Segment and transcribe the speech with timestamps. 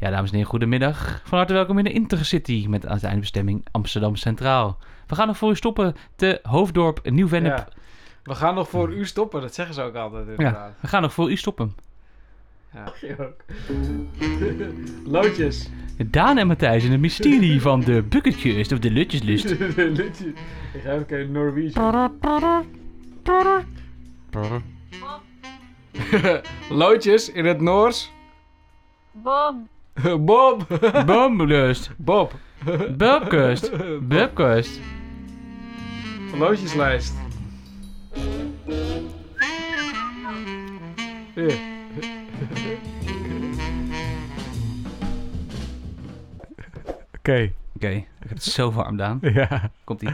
[0.00, 1.22] Ja, dames en heren, goedemiddag.
[1.24, 4.78] Van harte welkom in de Intercity met als eindbestemming Amsterdam Centraal.
[5.06, 7.56] We gaan nog voor u stoppen te Hoofddorp Nieuw-Vennep.
[7.56, 7.68] Ja.
[8.22, 10.72] We gaan nog voor u stoppen, dat zeggen ze ook altijd inderdaad.
[10.80, 11.74] We gaan nog voor u stoppen.
[12.74, 12.92] Ja.
[15.04, 15.68] Loodjes.
[16.06, 19.58] Daan en Matthijs in het mysterie van de bucketjes of de lutjeslust.
[19.98, 20.20] Loodjes.
[20.72, 22.12] Ik ga even kijken, Norwegian.
[26.80, 28.10] Loodjes in het Noors.
[29.12, 29.54] Bob.
[30.28, 30.66] Bob.
[31.06, 31.90] Boomlust.
[32.08, 32.32] Bob.
[32.96, 33.70] Bubkust.
[34.08, 34.80] Bubkust.
[36.38, 37.14] Loodjeslijst.
[41.34, 41.58] Hier.
[47.18, 47.52] Oké.
[47.74, 49.18] Oké, ik heb het zo warm, Daan.
[49.20, 49.70] Ja.
[49.84, 50.10] Komt-ie.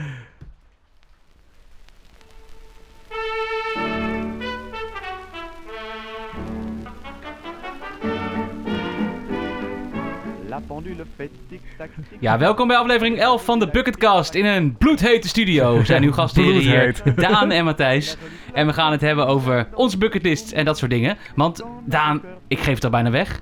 [10.56, 11.88] La pendule fait tic-tac.
[12.10, 15.84] tic Ja, welkom bij aflevering 11 van de Bucketcast in een bloedhete studio.
[15.84, 17.02] Zijn uw gastheren hier.
[17.16, 18.16] Daan en Matthijs.
[18.52, 21.16] En we gaan het hebben over onze bucketlists en dat soort dingen.
[21.34, 23.40] Want Daan, ik geef het al bijna weg.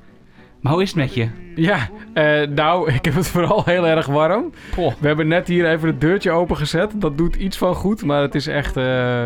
[0.60, 1.28] Maar hoe is het met je?
[1.54, 4.52] Ja, eh, nou, ik heb het vooral heel erg warm.
[4.74, 4.92] Poh.
[4.98, 6.92] We hebben net hier even het deurtje opengezet.
[6.94, 8.76] Dat doet iets van goed, maar het is echt...
[8.76, 9.24] eh,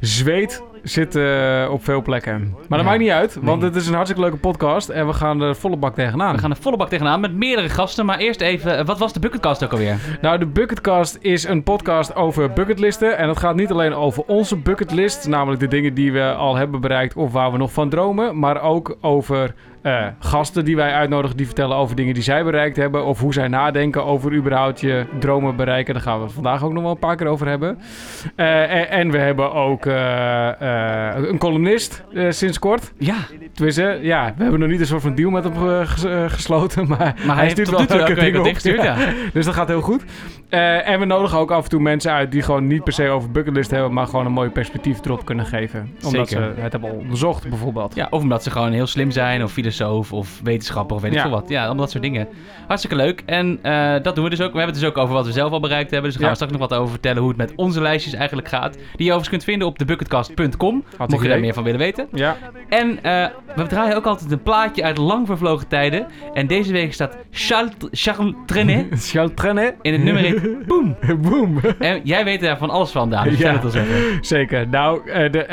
[0.00, 2.40] zweet zit eh, op veel plekken.
[2.40, 2.84] Maar dat Ja.
[2.84, 3.68] maakt niet uit, want Nee.
[3.70, 4.88] het is een hartstikke leuke podcast.
[4.88, 6.34] En we gaan er volle bak tegenaan.
[6.34, 8.06] We gaan er volle bak tegenaan met meerdere gasten.
[8.06, 9.96] Maar eerst even, eh, wat was de Bucketcast ook alweer?
[10.20, 13.18] Nou, de Bucketcast is een podcast over bucketlisten.
[13.18, 16.80] En het gaat niet alleen over onze bucketlist, namelijk de dingen die we al hebben
[16.80, 18.38] bereikt of waar we nog van dromen.
[18.38, 22.76] Maar ook over eh, gasten die wij uitnodigen die vertellen over dingen die zij bereikt
[22.76, 23.04] hebben.
[23.04, 25.94] Of hoe zij nadenken over überhaupt je dromen bereiken.
[25.94, 27.78] Daar gaan we het vandaag ook nog wel een paar keer over hebben.
[28.36, 30.48] Eh, en, en we hebben ook eh,
[31.14, 32.92] een columnist sinds kort.
[32.98, 33.16] Ja,
[33.52, 36.88] Tenminste, ja, we hebben nog niet een soort van deal met hem ges- gesloten.
[36.88, 38.58] Maar, maar hij heeft stuurt toe leuke dingen op.
[38.58, 38.96] Ja.
[39.32, 40.04] Dus dat gaat heel goed.
[40.48, 43.30] En we nodigen ook af en toe mensen uit die gewoon niet per se over
[43.30, 45.80] bucketlist hebben, maar gewoon een mooi perspectief erop kunnen geven.
[46.04, 46.54] Omdat Zeker.
[46.54, 47.94] ze het hebben onderzocht, bijvoorbeeld.
[47.94, 51.20] Ja, of omdat ze gewoon heel slim zijn, of filosoof, of wetenschapper, of weet ik
[51.20, 51.48] veel wat.
[51.48, 52.28] Ja, allemaal dat soort dingen.
[52.66, 53.22] Hartstikke leuk.
[53.26, 54.52] En eh, dat doen we dus ook.
[54.52, 56.10] We hebben het dus ook over wat we zelf al bereikt hebben.
[56.10, 58.48] Dus daar gaan we straks nog wat over vertellen hoe het met onze lijstjes eigenlijk
[58.48, 58.72] gaat.
[58.74, 60.84] Die je overigens kunt vinden op thebucketcast.com.
[61.08, 62.08] Mocht je daar meer van willen weten.
[62.12, 62.36] Ja,
[62.68, 63.26] En eh,
[63.56, 66.06] we draaien ook altijd een plaatje uit lang vervlogen tijden.
[66.34, 69.74] En deze week staat Charles, Charles Trenet Charles Trenet.
[69.82, 70.96] in het nummer heet Boom.
[71.20, 71.58] Boom.
[71.78, 73.24] En jij weet daar van alles van, Daan.
[73.24, 73.56] Dus vertel Ja.
[73.56, 74.24] het ons even.
[74.24, 74.68] Zeker.
[74.68, 75.44] Nou, eh, de,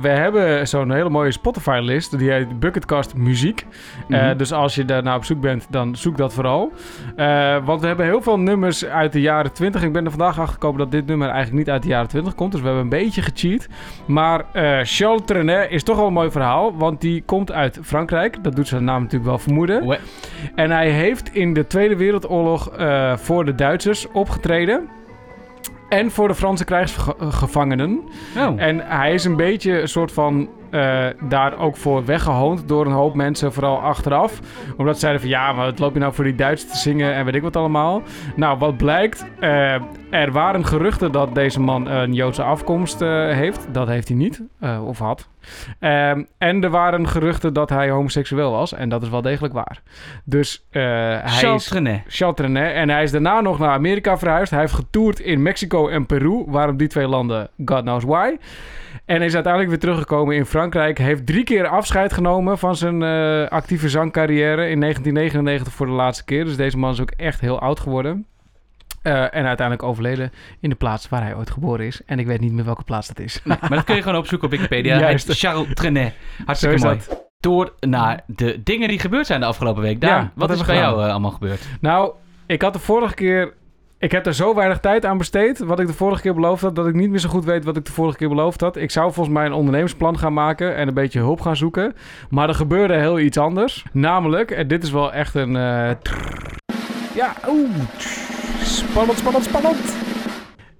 [0.00, 2.18] we hebben zo'n hele mooie Spotify-list.
[2.18, 3.66] Die heet Bucketcast Muziek.
[4.08, 4.36] Eh, Mhm.
[4.36, 6.72] dus als je daar naar op zoek bent, dan zoek dat vooral.
[7.16, 9.82] Eh, want we hebben heel veel nummers uit de jaren 20.
[9.82, 12.34] Ik ben er vandaag achter gekomen dat dit nummer eigenlijk niet uit de jaren 20
[12.34, 12.52] komt.
[12.52, 13.66] Dus we hebben een beetje gecheat.
[14.06, 16.76] Maar eh, Charles Trenet is toch wel een mooi verhaal.
[16.76, 18.44] Want die komt uit Frankrijk.
[18.44, 19.98] Dat doet zijn naam natuurlijk wel vermoeden.
[20.54, 22.70] En hij heeft in de Tweede Wereldoorlog
[23.16, 24.88] voor de Duitsers opgetreden.
[25.88, 28.00] En voor de Franse krijgsgevangenen.
[28.38, 28.62] Oh.
[28.62, 32.92] En hij is een beetje een soort van eh, daar ook voor weggehoond door een
[32.92, 34.40] hoop mensen, vooral achteraf.
[34.76, 37.14] Omdat ze zeiden van ja, maar wat loop je nou voor die Duitsers te zingen
[37.14, 38.02] en weet ik wat allemaal.
[38.36, 39.74] Nou, wat blijkt, eh,
[40.10, 43.66] er waren geruchten dat deze man een Joodse afkomst eh, heeft.
[43.72, 44.42] Dat heeft hij niet,
[44.84, 45.28] of had.
[45.78, 48.74] En er waren geruchten dat hij homoseksueel was.
[48.74, 49.82] En dat is wel degelijk waar.
[50.24, 51.68] Dus hij is...
[52.74, 54.50] En hij is daarna nog naar Amerika verhuisd.
[54.50, 56.44] Hij heeft getoerd in Mexico en Peru.
[56.46, 57.48] Waarom die twee landen?
[57.64, 58.36] God knows why.
[59.10, 60.98] En is uiteindelijk weer teruggekomen in Frankrijk.
[60.98, 64.68] Heeft drie keer afscheid genomen van zijn eh, actieve zangcarrière.
[64.68, 66.44] In 1999 voor de laatste keer.
[66.44, 68.26] Dus deze man is ook echt heel oud geworden.
[69.02, 72.04] Eh, en uiteindelijk overleden in de plaats waar hij ooit geboren is.
[72.06, 73.40] En ik weet niet meer welke plaats dat is.
[73.44, 74.98] Nee, maar dat kun je gewoon opzoeken op Wikipedia.
[75.00, 75.38] Juist.
[75.38, 76.14] Charles Trenet.
[76.44, 76.98] Hartstikke mooi.
[77.40, 80.00] Door naar de dingen die gebeurd zijn de afgelopen week.
[80.00, 81.66] Daan, Ja, wat, wat is bij jou eh, allemaal gebeurd?
[81.80, 82.12] Nou,
[82.46, 83.54] ik had de vorige keer.
[84.00, 85.58] Ik heb er zo weinig tijd aan besteed.
[85.58, 86.76] Wat ik de vorige keer beloofd had.
[86.76, 88.76] Dat ik niet meer zo goed weet wat ik de vorige keer beloofd had.
[88.76, 90.76] Ik zou volgens mij een ondernemersplan gaan maken.
[90.76, 91.94] En een beetje hulp gaan zoeken.
[92.30, 93.84] Maar er gebeurde heel iets anders.
[93.92, 95.56] Namelijk, en dit is wel echt een.
[95.56, 95.90] eh,
[97.14, 97.70] ja, oeh.
[98.62, 99.96] Spannend, spannend, spannend.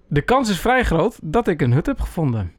[0.08, 2.52] De kans is vrij groot dat ik een hut heb gevonden.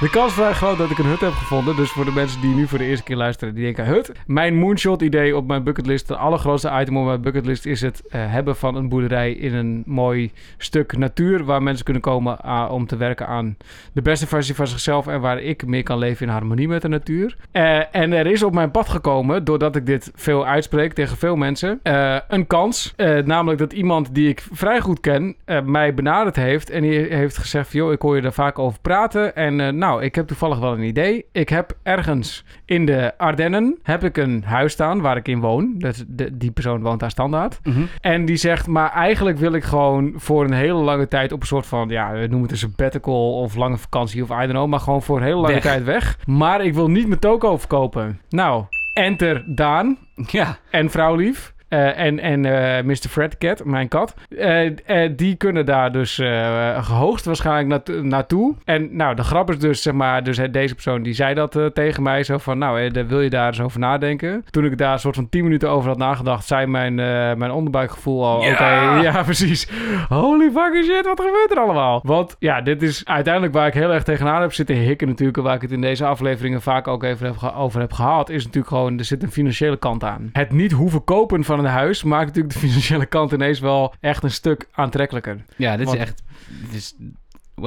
[0.00, 1.76] De kans vrij groot dat ik een hut heb gevonden.
[1.76, 4.12] Dus voor de mensen die nu voor de eerste keer luisteren, die denken: hut.
[4.26, 8.20] Mijn moonshot idee op mijn bucketlist, het allergrootste item op mijn bucketlist, is het eh,
[8.32, 11.44] hebben van een boerderij in een mooi stuk natuur.
[11.44, 13.56] Waar mensen kunnen komen om te werken aan
[13.92, 15.06] de beste versie van zichzelf.
[15.06, 17.36] En waar ik meer kan leven in harmonie met de natuur.
[17.50, 21.36] Eh, en er is op mijn pad gekomen, doordat ik dit veel uitspreek tegen veel
[21.36, 22.94] mensen, eh, een kans.
[23.24, 26.70] Namelijk dat iemand die ik vrij goed ken, mij benaderd heeft.
[26.70, 29.36] En die heeft gezegd: joh, ik hoor je daar vaak over praten.
[29.36, 31.24] En eh, nou, ik heb toevallig wel een idee.
[31.32, 35.74] Ik heb ergens in de Ardennen heb ik een huis staan waar ik in woon.
[35.78, 37.60] Dat, de, die persoon woont daar standaard.
[37.62, 37.82] Mhm.
[38.00, 41.46] En die zegt, maar eigenlijk wil ik gewoon voor een hele lange tijd op een
[41.46, 44.66] soort van, ja, we noemen het een sabbatical of lange vakantie of I don't know,
[44.66, 45.62] maar gewoon voor een hele lange Weg.
[45.62, 46.18] tijd weg.
[46.26, 48.20] Maar ik wil niet mijn toko verkopen.
[48.28, 48.64] Nou,
[48.94, 49.96] enter Daan
[50.26, 51.52] Ja, en vrouwlief.
[51.70, 52.94] Eh, en en eh, Mr.
[53.08, 54.14] Fred Cat, mijn kat.
[54.38, 58.54] Eh, die kunnen daar dus eh, gehoogst waarschijnlijk naarto- naartoe.
[58.64, 62.02] En nou, de grap is dus, zeg maar, dus deze persoon die zei dat tegen
[62.02, 62.22] mij.
[62.22, 64.44] Zo van, nou, wil je daar eens over nadenken.
[64.50, 66.94] Toen ik daar een soort van 10 minuten over had nagedacht, zei mijn,
[67.38, 68.52] mijn onderbuikgevoel al, Ja.
[68.52, 69.68] oké, ja, precies.
[70.08, 72.00] Holy fucking shit, wat gebeurt er allemaal?
[72.04, 75.38] Want ja, dit is uiteindelijk waar ik heel erg tegenaan heb zitten hikken natuurlijk.
[75.38, 78.28] Waar ik het in deze afleveringen vaak ook even heb over heb gehad.
[78.28, 80.30] Is natuurlijk gewoon, er zit een financiële kant aan.
[80.32, 84.22] Het niet hoeven kopen van een huis maakt natuurlijk de financiële kant ineens wel echt
[84.22, 85.36] een stuk aantrekkelijker.
[85.56, 86.22] ja dit Want- is echt...
[86.62, 86.94] Dit is,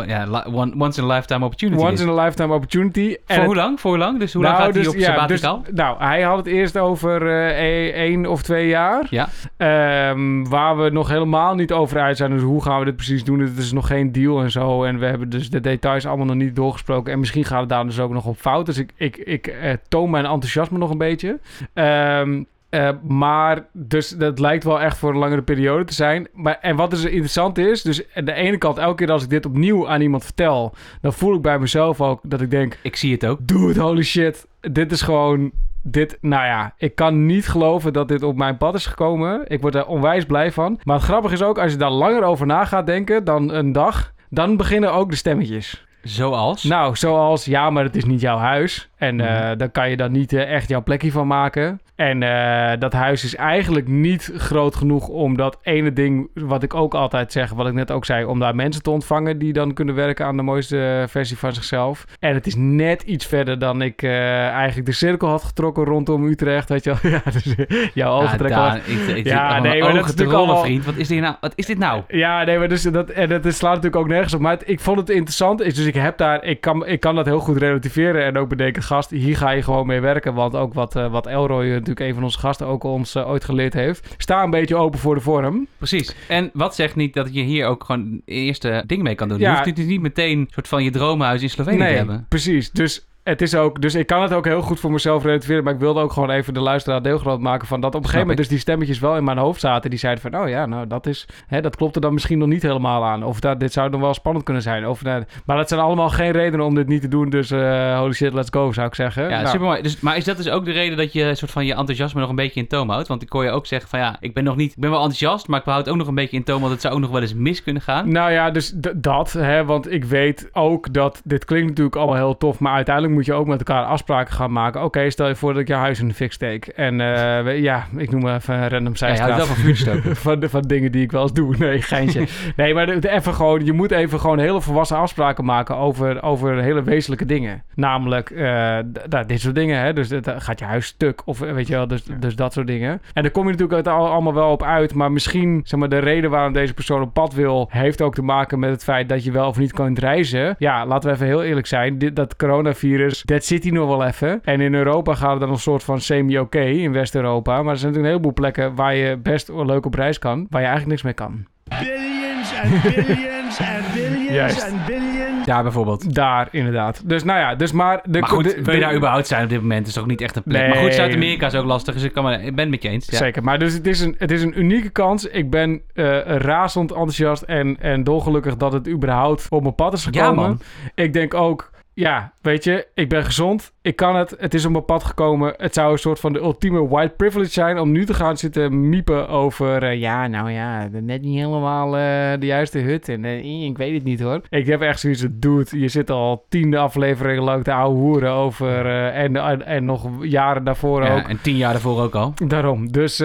[0.05, 0.43] ja,
[0.77, 1.81] once in a lifetime opportunity.
[1.81, 2.01] Once is.
[2.01, 3.15] in a lifetime opportunity.
[3.27, 3.79] En Voor hoe lang?
[3.79, 4.19] Voor hoe lang?
[4.19, 5.61] Dus hoe lang gaat hij op ja, sabbatical?
[5.63, 9.07] dus- nou, hij had het eerst over e- één of twee jaar.
[9.09, 9.29] Ja.
[9.57, 12.31] Ehm, waar we nog helemaal niet over uit zijn.
[12.31, 13.39] Dus hoe gaan we dit precies doen?
[13.39, 14.83] Het is nog geen deal en zo.
[14.83, 17.13] En we hebben dus de details allemaal nog niet doorgesproken.
[17.13, 18.65] En misschien gaat het daar dus ook nog op fout.
[18.65, 21.39] Dus ik, ik, ik eh, toon mijn enthousiasme nog een beetje.
[21.73, 22.43] Ehm,
[22.73, 26.27] eh, maar dus dat lijkt wel echt voor een langere periode te zijn.
[26.33, 29.29] Maar, en wat dus interessant is, dus aan de ene kant, elke keer als ik
[29.29, 32.95] dit opnieuw aan iemand vertel, dan voel ik bij mezelf ook dat ik denk, Ik
[32.95, 33.47] zie het ook.
[33.47, 38.23] dude, holy shit, dit is gewoon, dit, nou ja, ik kan niet geloven dat dit
[38.23, 39.41] op mijn pad is gekomen.
[39.47, 40.79] Ik word er onwijs blij van.
[40.83, 43.71] Maar het grappige is ook, als je daar langer over na gaat denken dan een
[43.71, 45.85] dag, dan beginnen ook de stemmetjes.
[46.03, 46.63] Zoals?
[46.63, 48.89] Nou, zoals, ja, maar het is niet jouw huis.
[48.97, 49.57] En Mhm.
[49.57, 51.81] dan kan je dan niet eh, echt jouw plekje van maken.
[51.95, 56.73] En eh, dat huis is eigenlijk niet groot genoeg om dat ene ding, wat ik
[56.73, 59.73] ook altijd zeg, wat ik net ook zei, om daar mensen te ontvangen die dan
[59.73, 62.05] kunnen werken aan de mooiste versie van zichzelf.
[62.19, 66.69] En het is net iets verder dan ik eigenlijk de cirkel had getrokken rondom Utrecht.
[66.69, 67.11] Weet je wel?
[67.25, 67.55] Ja, dus
[67.93, 70.37] jouw ogen ja, trekken wel Daan, ik, ik, Ja, ja, nee, maar dat is natuurlijk
[70.37, 70.85] rollen, vriend.
[70.85, 71.35] Wat is dit nou?
[71.41, 72.01] Wat is dit nou?
[72.07, 74.39] ja, nee, maar dus dat, en dat slaat natuurlijk ook nergens op.
[74.41, 75.61] Maar het- ik vond het interessant.
[75.61, 78.23] Is dus ik heb daar, ik kan, ik kan dat heel goed relativeren.
[78.23, 80.33] En ook bedenken, gast, hier ga je gewoon mee werken.
[80.33, 83.29] Want ook wat, eh, wat Elroy, eh, natuurlijk een van onze gasten, ook ons eh,
[83.29, 84.15] ooit geleerd heeft.
[84.17, 85.67] Sta een beetje open voor de vorm.
[85.77, 86.15] Precies.
[86.27, 89.39] En wat zegt niet dat je hier ook gewoon eerste ding mee kan doen?
[89.39, 89.49] Ja.
[89.49, 92.25] Je hoeft het niet meteen een soort van je droomhuis in Slovenië te hebben.
[92.29, 92.71] precies.
[92.71, 95.63] Dus het is ook, dus ik kan het ook heel goed voor mezelf relativeren.
[95.63, 98.19] Maar ik wilde ook gewoon even de luisteraar deelgroot maken van dat op een gegeven
[98.19, 99.89] moment dus die stemmetjes wel in mijn hoofd zaten.
[99.89, 102.47] Die zeiden van, oh ja, nou dat is, hè, dat klopt er dan misschien nog
[102.47, 103.23] niet helemaal aan.
[103.23, 104.87] Of dat, dit zou nog wel spannend kunnen zijn.
[104.87, 107.29] Of, nou, maar dat zijn allemaal geen redenen om dit niet te doen.
[107.29, 109.23] Dus eh, holy shit, let's go, zou ik zeggen.
[109.23, 109.81] Ja, Nou, super mooi.
[109.81, 112.29] Dus, maar is dat dus ook de reden dat je soort van je enthousiasme nog
[112.29, 113.07] een beetje in toom houdt?
[113.07, 114.99] Want ik hoor je ook zeggen van ja, ik ben nog niet, ik ben wel
[114.99, 117.09] enthousiast, maar ik behoud ook nog een beetje in toom, want het zou ook nog
[117.09, 118.11] wel eens mis kunnen gaan.
[118.11, 122.37] Nou ja, dus dat, hè, want ik weet ook dat dit klinkt natuurlijk allemaal heel
[122.37, 124.83] tof, maar uiteindelijk moet je ook met elkaar afspraken gaan maken.
[124.83, 126.65] Oké, stel je voor dat ik je huis in de fik steek.
[126.67, 129.37] En eh, ja, ik noem maar even een random Ja, je houdt zijstraat.
[129.37, 131.55] wel van van, de, van dingen die ik wel eens doe.
[131.57, 132.27] Nee, geintje.
[132.55, 136.23] nee, maar de, de- even gewoon, je moet even gewoon hele volwassen afspraken maken over,
[136.23, 137.63] over hele wezenlijke dingen.
[137.75, 139.93] Namelijk, eh, d- nou, dit soort dingen, hè.
[139.93, 142.67] Dus het, eh, gaat je huis stuk of weet je wel, dus, dus dat soort
[142.67, 143.01] dingen.
[143.13, 145.89] En daar kom je natuurlijk uit al- allemaal wel op uit, maar misschien, zeg maar,
[145.89, 149.09] de reden waarom deze persoon op pad wil, heeft ook te maken met het feit
[149.09, 150.55] dat je wel of niet kunt reizen.
[150.57, 151.97] Ja, laten we even heel eerlijk zijn.
[151.97, 154.39] Dit, dat coronavirus, dat zit hier nog wel even.
[154.43, 157.51] En in Europa gaat het dan een soort van semi-oké, in West-Europa.
[157.63, 160.61] Maar er zijn natuurlijk een heleboel plekken waar je best leuk op reis kan, waar
[160.61, 161.45] je eigenlijk niks mee kan.
[161.79, 165.45] Billions and billions and billions and billions.
[165.45, 166.15] Daar bijvoorbeeld.
[166.15, 167.09] Daar, inderdaad.
[167.09, 168.01] Dus nou ja, dus maar...
[168.05, 169.87] De, Maar goed, de- wil je daar überhaupt zijn op dit moment?
[169.87, 170.61] is ook niet echt een plek.
[170.67, 170.91] Maar goed, Nee.
[170.93, 173.07] Zuid-Amerika is ook lastig, dus ik, kan maar, ik ben het met je eens.
[173.09, 173.17] Ja.
[173.17, 175.25] Zeker, maar dus het is een, het is een unieke kans.
[175.27, 180.07] Ik ben eh, razend enthousiast en, en dolgelukkig dat het überhaupt op mijn pad is
[180.11, 180.43] Ja, gekomen.
[180.43, 180.59] man.
[180.95, 183.71] Ik denk ook, ja, weet je, ik ben gezond.
[183.81, 184.35] Ik kan het.
[184.39, 185.53] Het is op mijn pad gekomen.
[185.57, 188.89] Het zou een soort van de ultieme white privilege zijn om nu te gaan zitten
[188.89, 189.83] miepen over...
[189.83, 193.09] eh, ja, nou ja, net niet helemaal eh, de juiste hut.
[193.09, 194.41] En eh, ik weet het niet hoor.
[194.49, 198.85] Ik heb echt zoiets dude, je zit al tiende afleveringen lang te ouwe hoeren over...
[199.11, 201.27] en, en, en nog jaren daarvoor Ja, ook.
[201.27, 202.33] en tien jaar daarvoor ook al.
[202.47, 202.91] Daarom.
[202.91, 203.19] Dus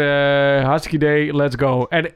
[0.62, 1.86] hartstikke idee, let's go.
[1.88, 2.12] En,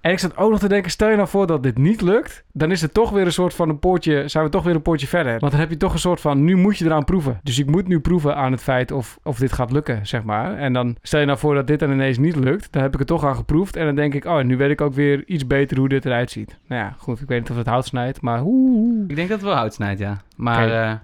[0.00, 2.44] en ik zat ook nog te denken, stel je nou voor dat dit niet lukt,
[2.52, 4.82] dan is het toch weer een soort van een poortje, zijn we toch weer een
[4.82, 5.38] poortje verder.
[5.38, 7.40] Want dan heb je toch een soort van, nu moet je eraan proeven.
[7.42, 10.58] Dus ik moet nu proeven aan het feit of, of dit gaat lukken, zeg maar.
[10.58, 12.98] En dan stel je nou voor dat dit dan ineens niet lukt, dan heb ik
[12.98, 13.76] het toch aan geproefd.
[13.76, 16.30] En dan denk ik, oh, nu weet ik ook weer iets beter hoe dit eruit
[16.30, 16.58] ziet.
[16.66, 19.04] Nou ja, goed, ik weet niet of het hout snijdt, maar hoe.
[19.08, 20.20] Ik denk dat het wel hout snijdt, ja.
[20.36, 21.00] Maar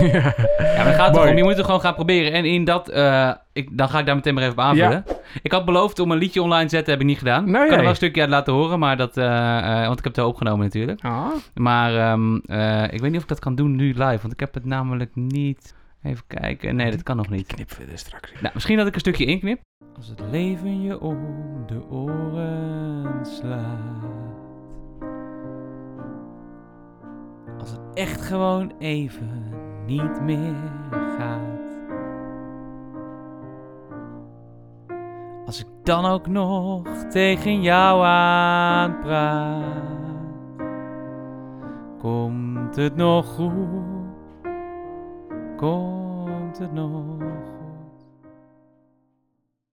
[0.00, 1.24] Ja, maar gaat het Mooi.
[1.24, 2.32] erom, je moet het gewoon gaan proberen.
[2.32, 5.04] En in dat, eh, ik, dan ga ik daar meteen maar even op aanvullen.
[5.42, 7.44] Ik had beloofd om een liedje online te zetten, heb ik niet gedaan.
[7.44, 9.98] Nee, ik kan er wel een stukje uit laten horen, maar dat, eh, eh, want
[9.98, 11.04] ik heb het wel opgenomen natuurlijk.
[11.04, 11.26] Ah.
[11.54, 14.40] Maar ehm, eh, ik weet niet of ik dat kan doen nu live, want ik
[14.40, 15.74] heb het namelijk niet...
[16.02, 17.46] Even kijken, nee, dat kan nog niet.
[17.46, 18.32] Knip verder straks.
[18.40, 19.60] Nou, misschien dat ik een stukje inknip.
[19.96, 21.18] Als het leven je om
[21.66, 24.10] de oren slaat.
[27.58, 29.51] Als het echt gewoon even
[29.86, 30.54] niet meer
[31.18, 31.60] gaat.
[35.46, 39.62] Als ik dan ook nog tegen jou aanpraat.
[41.98, 43.52] Komt het nog goed?
[45.56, 47.11] Komt het nog?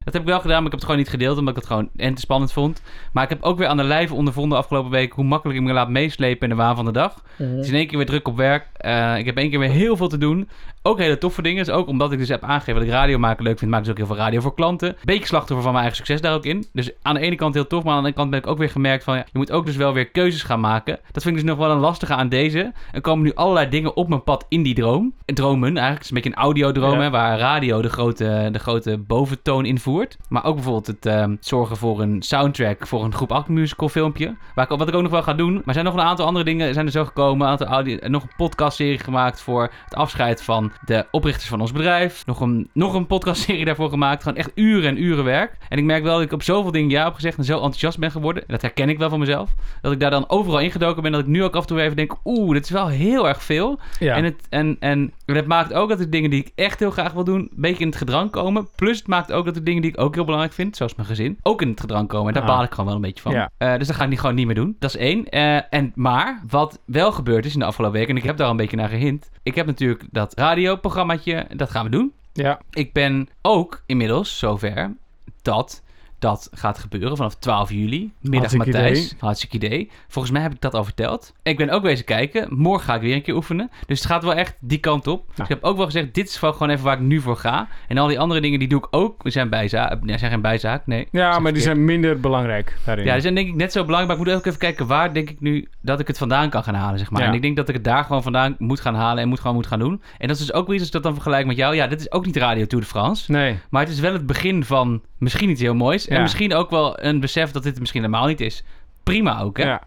[0.09, 1.71] Dat heb ik wel gedaan, maar ik heb het gewoon niet gedeeld, omdat ik het
[1.71, 2.81] gewoon en te spannend vond.
[3.13, 5.73] Maar ik heb ook weer aan de lijve ondervonden afgelopen week hoe makkelijk ik me
[5.73, 7.23] laat meeslepen in de waan van de dag.
[7.35, 8.67] Het is in één keer weer druk op werk.
[8.73, 10.49] Eh, ik heb één keer weer heel veel te doen.
[10.81, 11.65] Ook hele toffe dingen.
[11.65, 13.85] Dus ook omdat ik dus heb aangegeven dat ik radio maken leuk vind, maak ik
[13.85, 14.95] dus ook heel veel radio voor klanten.
[15.03, 16.65] Beetje slachtoffer van mijn eigen succes daar ook in.
[16.73, 18.57] Dus aan de ene kant heel tof, maar aan de andere kant ben ik ook
[18.57, 19.15] weer gemerkt van...
[19.15, 20.99] Ja, je moet ook dus wel weer keuzes gaan maken.
[21.11, 22.71] Dat vind ik dus nog wel een lastige aan deze.
[22.91, 25.13] Er komen nu allerlei dingen op mijn pad in die droom.
[25.25, 25.93] Dromen eigenlijk.
[25.95, 27.01] Het is een beetje een audiodroom, Ja.
[27.01, 30.17] hè, waar radio de grote, de grote boventoon invoert.
[30.29, 34.35] Maar ook bijvoorbeeld het ehm, zorgen voor een soundtrack voor een groep 8 musical filmpje.
[34.55, 35.53] Waar ik, wat ik ook nog wel ga doen.
[35.53, 37.45] Maar er zijn nog een aantal andere dingen zijn er zo gekomen.
[37.45, 41.71] Een aantal audio, nog een podcastserie gemaakt voor het afscheid van de oprichters van ons
[41.71, 42.25] bedrijf.
[42.25, 44.23] Nog een, nog een podcastserie daarvoor gemaakt.
[44.23, 45.57] Gewoon echt uren en uren werk.
[45.69, 47.99] En ik merk wel dat ik op zoveel dingen ja heb gezegd en zo enthousiast
[47.99, 48.41] ben geworden.
[48.43, 49.53] En dat herken ik wel van mezelf.
[49.81, 51.11] Dat ik daar dan overal ingedoken ben.
[51.11, 53.43] Dat ik nu ook af en toe even denk, oeh, dit is wel heel erg
[53.43, 53.79] veel.
[53.99, 54.15] Ja.
[54.15, 57.13] En, het, en, en het maakt ook dat de dingen die ik echt heel graag
[57.13, 58.67] wil doen, een beetje in het gedrang komen.
[58.75, 61.07] Plus het maakt ook dat de dingen die ik ook heel belangrijk vind, zoals mijn
[61.07, 62.27] gezin, ook in het gedrang komen.
[62.27, 62.49] En daar Ah.
[62.49, 63.31] baal ik gewoon wel een beetje van.
[63.31, 63.49] Ja.
[63.57, 64.75] Eh, dus dat ga ik niet, gewoon niet meer doen.
[64.79, 65.25] Dat is één.
[65.29, 68.45] Eh, en, maar wat wel gebeurd is in de afgelopen weken, en ik heb daar
[68.45, 69.29] al een beetje naar gehint.
[69.43, 72.13] Ik heb natuurlijk dat radioprogrammaatje, dat gaan we doen.
[72.33, 72.59] ja.
[72.71, 74.95] Ik ben ook inmiddels zover
[75.41, 75.83] dat
[76.19, 78.11] dat gaat gebeuren vanaf 12 juli.
[78.21, 79.05] Middag Hartstikke Matthijs.
[79.05, 79.17] idee.
[79.19, 79.91] Hartstikke idee.
[80.07, 81.33] Volgens mij heb ik dat al verteld.
[81.43, 82.47] Ik ben ook wezen kijken.
[82.49, 83.71] Morgen ga ik weer een keer oefenen.
[83.85, 85.27] Dus het gaat wel echt die kant op.
[85.27, 87.67] Dus ik heb ook wel gezegd, dit is gewoon even waar ik nu voor ga.
[87.87, 89.23] En al die andere dingen die doe ik ook.
[89.23, 90.03] We zijn bijzaak.
[90.03, 90.87] Nee, zijn geen bijzaak.
[90.87, 91.07] Nee.
[91.11, 93.05] Ja, maar die zijn minder belangrijk daarin.
[93.05, 94.07] Ja, die zijn denk ik net zo belangrijk.
[94.07, 96.63] Maar ik moet ook even kijken waar denk ik nu dat ik het vandaan kan
[96.63, 97.21] gaan halen, zeg maar.
[97.21, 97.27] Ja.
[97.27, 99.55] En ik denk dat ik het daar gewoon vandaan moet gaan halen en moet gewoon
[99.55, 100.01] moet gaan doen.
[100.17, 101.75] En dat is dus ook weer ik dat dan vergelijk met jou.
[101.75, 103.31] Ja, dit is ook niet Radio Tour de France.
[103.31, 103.57] Nee.
[103.69, 106.07] Maar het is wel het begin van misschien iets heel moois.
[106.09, 106.21] En Ja.
[106.21, 108.63] misschien ook wel een besef dat dit het misschien helemaal niet is.
[109.03, 109.63] Prima ook, hè?
[109.63, 109.81] Ja.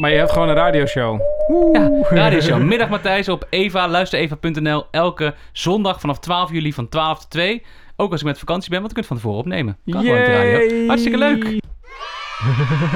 [0.00, 1.20] Maar je hebt gewoon een radioshow.
[1.72, 2.62] Ja, radioshow.
[2.72, 4.84] Middag Matthijs op Eva, luistereva.nl.
[4.90, 7.62] Elke zondag vanaf 12 juli van 12 tot 2.
[7.96, 9.76] Ook als ik met vakantie ben, want ik kunt van tevoren opnemen.
[9.86, 10.86] Kan gewoon op de radio.
[10.86, 11.60] Hartstikke leuk.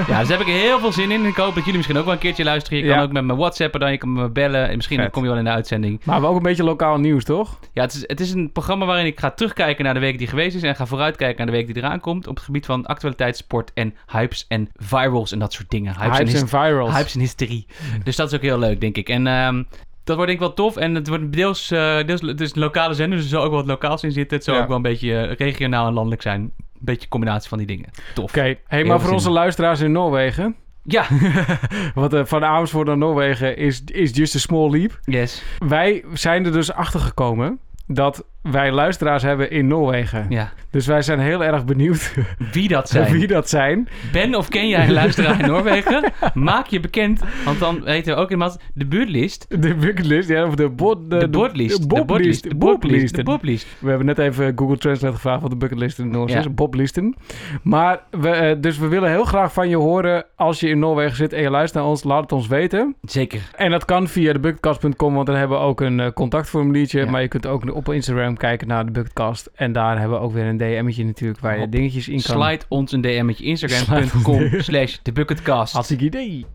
[0.07, 1.25] Ja, dus daar heb ik heel veel zin in.
[1.25, 2.79] Ik hoop dat jullie misschien ook wel een keertje luisteren.
[2.79, 4.69] Je kan ook met me whatsappen, dan je kan me bellen.
[4.69, 5.11] En misschien Vet.
[5.11, 6.01] kom je wel in de uitzending.
[6.05, 7.59] Maar we ook een beetje lokaal nieuws, toch?
[7.73, 10.27] Ja, het is, het is een programma waarin ik ga terugkijken naar de week die
[10.27, 10.63] geweest is.
[10.63, 12.27] En ga vooruitkijken naar de week die eraan komt.
[12.27, 15.95] Op het gebied van actualiteit, sport en hypes en virals en dat soort dingen.
[15.99, 16.95] Hypes, Hypes, en, virals.
[16.95, 17.67] hypes en hysterie.
[18.05, 19.09] Dus dat is ook heel leuk, denk ik.
[19.09, 19.63] En ehm,
[20.05, 20.77] dat wordt denk ik wel tof.
[20.77, 23.51] En het wordt deels, eh deels het is een lokale zender, dus er zal ook
[23.51, 24.37] wel wat lokaals in zitten.
[24.37, 24.61] Het zal Ja.
[24.61, 26.53] ook wel een beetje eh, regionaal en landelijk zijn.
[26.79, 27.91] Een beetje combinatie van die dingen.
[28.15, 28.25] Tof.
[28.31, 30.57] Oké, hey, maar voor onze luisteraars in Noorwegen.
[30.83, 31.07] Ja,
[31.95, 34.99] Want eh, van Amersfoort naar Noorwegen is, is just a small leap.
[35.05, 35.43] yes.
[35.59, 40.27] Wij zijn er dus achter gekomen dat wij luisteraars hebben in Noorwegen.
[40.29, 40.53] Ja.
[40.71, 42.15] Dus wij zijn heel erg benieuwd
[42.53, 43.13] Wie dat zijn.
[43.13, 43.89] wie dat zijn.
[44.13, 46.13] Ben of ken jij een luisteraar in Noorwegen?
[46.35, 49.47] Maak je bekend, want dan weten we ook iemand de buurtlist.
[49.49, 51.11] De bucketlist, ja, of de bot...
[51.11, 51.81] De bordlist.
[51.81, 52.07] De bordlist.
[52.07, 52.43] boblist.
[52.49, 53.15] De bordlist.
[53.17, 53.67] De bordlist.
[53.79, 56.39] We hebben net even Google Translate gevraagd wat de bucketlist in Ja.
[56.39, 56.55] is.
[56.55, 57.15] Boblisten.
[57.63, 61.17] Maar, we, eh, dus we willen heel graag van je horen als je in Noorwegen
[61.17, 62.05] zit en je luistert naar ons.
[62.05, 62.95] Laat het ons weten.
[63.03, 63.41] Zeker.
[63.57, 67.01] En dat kan via de bucketcast.com, want daar hebben we ook een eh, contactformuliertje.
[67.05, 67.11] Ja.
[67.11, 69.51] Maar je kunt ook op Instagram kijken naar de bucketcast.
[69.55, 72.43] En daar hebben we ook weer een DM'tje natuurlijk waar je dingetjes in kan.
[72.43, 75.73] Slide ons een DM'tje instagram.com slash thebucketcast.
[75.73, 76.47] Hartstikke idee.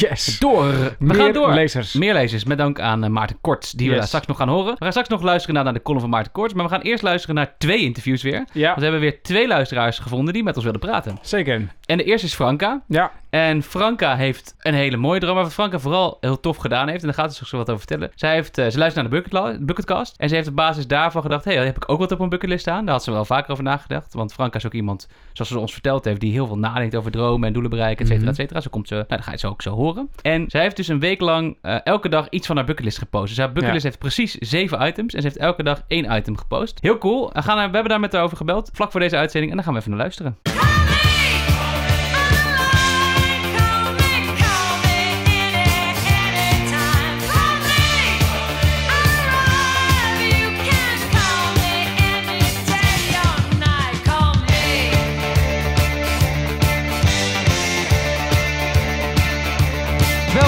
[0.00, 0.38] yes.
[0.38, 0.66] Door.
[0.72, 1.52] We Meer gaan door.
[1.54, 1.92] lezers.
[1.94, 4.72] Meer lezers, met dank aan eh, Maarten Korts, die we straks nog gaan horen.
[4.72, 6.80] We gaan straks nog luisteren naar, naar de column van Maarten Korts, maar we gaan
[6.80, 8.32] eerst luisteren naar twee interviews weer.
[8.36, 11.18] Want Ja, we hebben weer twee luisteraars gevonden die met ons willen praten.
[11.22, 11.68] zeker.
[11.86, 12.82] En de eerste is Franka.
[12.88, 16.88] Ja, En Franka heeft een hele mooie droom, maar wat Franka vooral heel tof gedaan
[16.88, 18.10] heeft, en daar gaat ze straks wat over vertellen.
[18.14, 21.22] Zij heeft, eh, ze luistert naar de bucketla- Bucketcast en ze heeft op basis daarvan
[21.22, 22.84] gedacht, hé, hey, heb ik ook wat op een bucketlist staan?
[22.84, 25.72] Daar had ze wel vaker over nagedacht, want Franka is ook iemand, zoals ze ons
[25.72, 28.34] verteld heeft, die heel veel nadenkt over dromen en doelen bereiken, et cetera, Mhm.
[28.40, 28.60] et cetera.
[28.60, 30.08] Zo komt ze, nou, dat ga je zo ook zo horen.
[30.22, 33.28] En zij heeft dus een week lang eh, elke dag iets van haar bucketlist gepost.
[33.28, 36.78] Dus haar bucketlist heeft precies zeven items en ze heeft elke dag één item gepost.
[36.80, 37.30] Heel cool.
[37.32, 39.56] We, gaan, er- we hebben daar met haar over gebeld, vlak voor deze uitzending, en
[39.56, 40.36] dan gaan we even naar luisteren.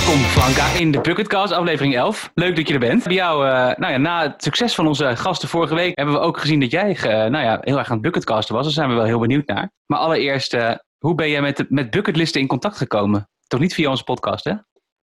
[0.07, 2.31] Welkom Franka in de Bucketcast, aflevering 11.
[2.35, 3.05] Leuk dat je er bent.
[3.05, 6.21] Bij jou, eh, nou ja, na het succes van onze gasten vorige week hebben we
[6.21, 8.65] ook gezien dat jij eh, nou ja, heel erg aan het bucketcasten was.
[8.65, 9.71] Daar zijn we wel heel benieuwd naar.
[9.87, 13.29] Maar allereerst, eh, hoe ben jij met, met bucketlisten in contact gekomen?
[13.47, 14.53] Toch niet via onze podcast, hè?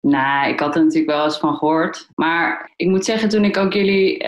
[0.01, 2.08] Nou, ik had er natuurlijk wel eens van gehoord.
[2.16, 4.24] Maar ik moet zeggen, toen ik ook jullie,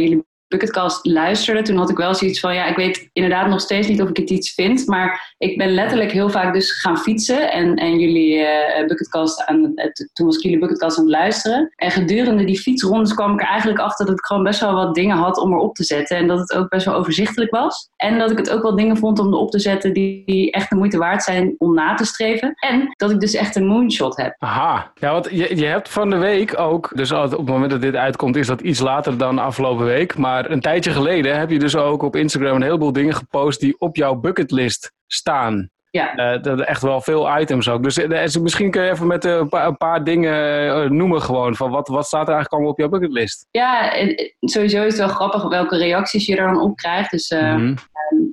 [0.00, 3.88] jullie Bucketcast luisterde, toen had ik wel zoiets van, ja, ik weet inderdaad nog steeds
[3.88, 7.52] niet of ik het iets vind, maar ik ben letterlijk heel vaak dus gaan fietsen
[7.52, 11.12] en, en jullie eh, Bucketcast aan, eh, t- toen was ik jullie Bucketcast aan het
[11.12, 11.72] luisteren.
[11.76, 14.94] En gedurende die fietsrondes kwam ik er eigenlijk achter dat ik gewoon best wel wat
[14.94, 17.88] dingen had om erop te zetten en dat het ook best wel overzichtelijk was.
[17.96, 20.70] En dat ik het ook wel dingen vond om erop te zetten die, die echt
[20.70, 22.54] de moeite waard zijn om na te streven.
[22.54, 24.34] En dat ik dus echt een moonshot heb.
[24.38, 24.92] Aha.
[24.94, 27.94] Ja, want je, je hebt van de week ook, dus op het moment dat dit
[27.94, 30.16] uitkomt is dat iets later dan afgelopen week.
[30.16, 33.74] Maar een tijdje geleden heb je dus ook op Instagram een heleboel dingen gepost die
[33.78, 35.70] op jouw bucketlist staan.
[35.90, 36.14] Ja.
[36.14, 37.82] Eh, dat echt wel veel items ook.
[37.82, 41.22] Dus eh, dus misschien kun je even met eh, een, paar, een paar dingen noemen
[41.22, 41.56] gewoon.
[41.56, 43.46] Van wat, wat staat er eigenlijk allemaal op jouw bucketlist?
[43.50, 43.92] Ja,
[44.40, 47.10] sowieso is het wel grappig welke reacties je er dan op krijgt.
[47.10, 47.74] Dus eh, Mhm.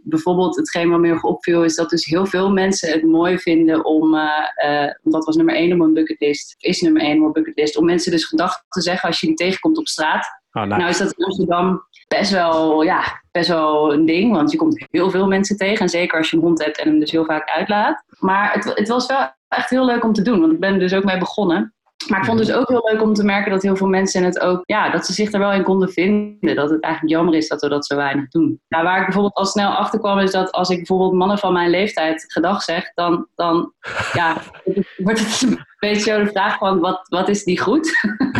[0.03, 3.85] bijvoorbeeld hetgeen wat me heel opviel is dat dus heel veel mensen het mooi vinden
[3.85, 7.77] om, want dat was nummer één op mijn bucketlist, is nummer één op mijn bucketlist,
[7.77, 10.27] om mensen dus gedachten te zeggen als je die tegenkomt op straat.
[10.55, 10.67] Oh, nou.
[10.67, 14.85] Nou is dat in Amsterdam best wel, ja, best wel een ding, want je komt
[14.91, 15.79] heel veel mensen tegen.
[15.79, 18.03] En zeker als je een hond hebt en hem dus heel vaak uitlaat.
[18.19, 20.79] Maar het, het was wel echt heel leuk om te doen, want ik ben er
[20.79, 21.73] dus ook mee begonnen.
[22.09, 24.23] Maar ik vond het dus ook heel leuk om te merken dat heel veel mensen
[24.23, 26.55] het ook, ja, dat ze zich er wel in konden vinden.
[26.55, 28.61] Dat het eigenlijk jammer is dat we dat zo weinig doen.
[28.67, 31.53] Nou, waar ik bijvoorbeeld al snel achter kwam, is dat als ik bijvoorbeeld mannen van
[31.53, 33.73] mijn leeftijd gedag zeg, dan, dan
[34.13, 34.37] ja,
[34.97, 37.91] wordt het een beetje zo de vraag van, wat, wat is die goed?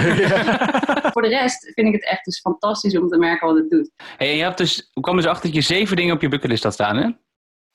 [1.14, 3.92] Voor de rest vind ik het echt dus fantastisch om te merken wat het doet.
[4.18, 6.30] Hey, en je hebt dus, hoe kwam dus achter dat je zeven dingen op je
[6.30, 7.10] bucketlist had staan, hè?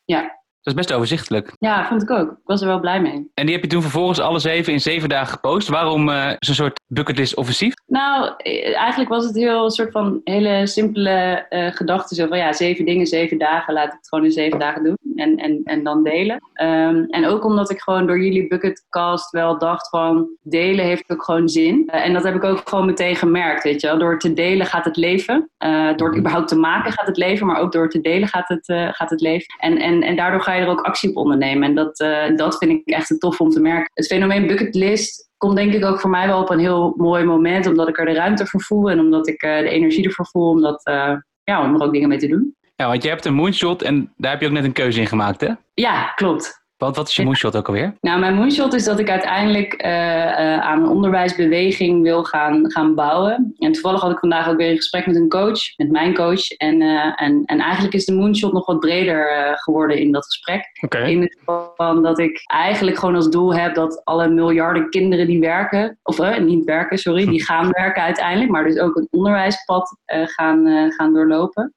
[0.04, 0.39] Ja.
[0.62, 1.52] Dat is best overzichtelijk.
[1.58, 2.30] Ja, vond ik ook.
[2.30, 3.30] Ik was er wel blij mee.
[3.34, 5.68] En die heb je toen vervolgens alle zeven in zeven dagen gepost.
[5.68, 7.74] Waarom eh, zo'n soort bucketlist offensief?
[7.86, 12.14] Nou, eh, eigenlijk was het heel een soort van hele simpele eh, gedachte.
[12.14, 13.74] Zo van ja, zeven dingen, zeven dagen.
[13.74, 14.96] Laat ik het gewoon in zeven dagen doen.
[15.16, 16.38] En, en, en dan delen.
[16.52, 20.28] Ehm, en ook omdat ik gewoon door jullie bucketcast wel dacht van...
[20.42, 21.82] Delen heeft ook gewoon zin.
[21.86, 23.98] Eh, en dat heb ik ook gewoon meteen gemerkt, weet je wel.
[23.98, 25.50] Door te delen gaat het leven.
[25.96, 27.46] Door het überhaupt te maken gaat het leven.
[27.46, 29.54] Maar ook door te delen gaat het, gaat het leven.
[29.58, 31.68] En, en, en daardoor ga je er ook actie op ondernemen.
[31.68, 33.90] En dat, eh, dat vind ik echt tof om te merken.
[33.94, 37.66] Het fenomeen bucketlist komt denk ik ook voor mij wel op een heel mooi moment.
[37.66, 38.90] Omdat ik er de ruimte voor voel.
[38.90, 40.48] En omdat ik eh, de energie ervoor voel.
[40.48, 42.56] Om, dat, eh, ja, om er ook dingen mee te doen.
[42.76, 45.06] Ja, want je hebt een moonshot en daar heb je ook net een keuze in
[45.06, 45.52] gemaakt, hè?
[45.74, 46.59] Ja, klopt.
[46.80, 47.96] Want wat is je moonshot ook alweer?
[48.00, 52.94] Nou, mijn moonshot is dat ik uiteindelijk eh, eh, aan een onderwijsbeweging wil gaan, gaan
[52.94, 53.54] bouwen.
[53.58, 56.50] En toevallig had ik vandaag ook weer een gesprek met een coach, met mijn coach.
[56.50, 60.24] En, eh, en, en eigenlijk is de moonshot nog wat breder eh, geworden in dat
[60.24, 60.64] gesprek.
[60.80, 60.98] Oké.
[60.98, 65.26] In het geval van dat ik eigenlijk gewoon als doel heb dat alle miljarden kinderen
[65.26, 69.96] die werken, of niet werken, sorry, die gaan werken uiteindelijk, maar dus ook een onderwijspad
[70.04, 71.74] eh, gaan, eh, gaan doorlopen.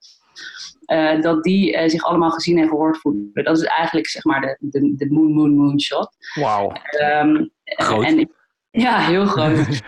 [0.86, 3.30] Eh, dat die eh, zich allemaal gezien en gehoord voelen.
[3.34, 6.10] Dat is eigenlijk zeg maar de, de, de moon, moon, moon shot.
[6.34, 6.72] Wauw.
[6.84, 8.04] Ehm, Groot.
[8.06, 8.32] En
[8.72, 9.56] ja, heel groot.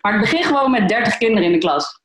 [0.00, 2.00] maar ik begin gewoon met 30 kinderen in de klas.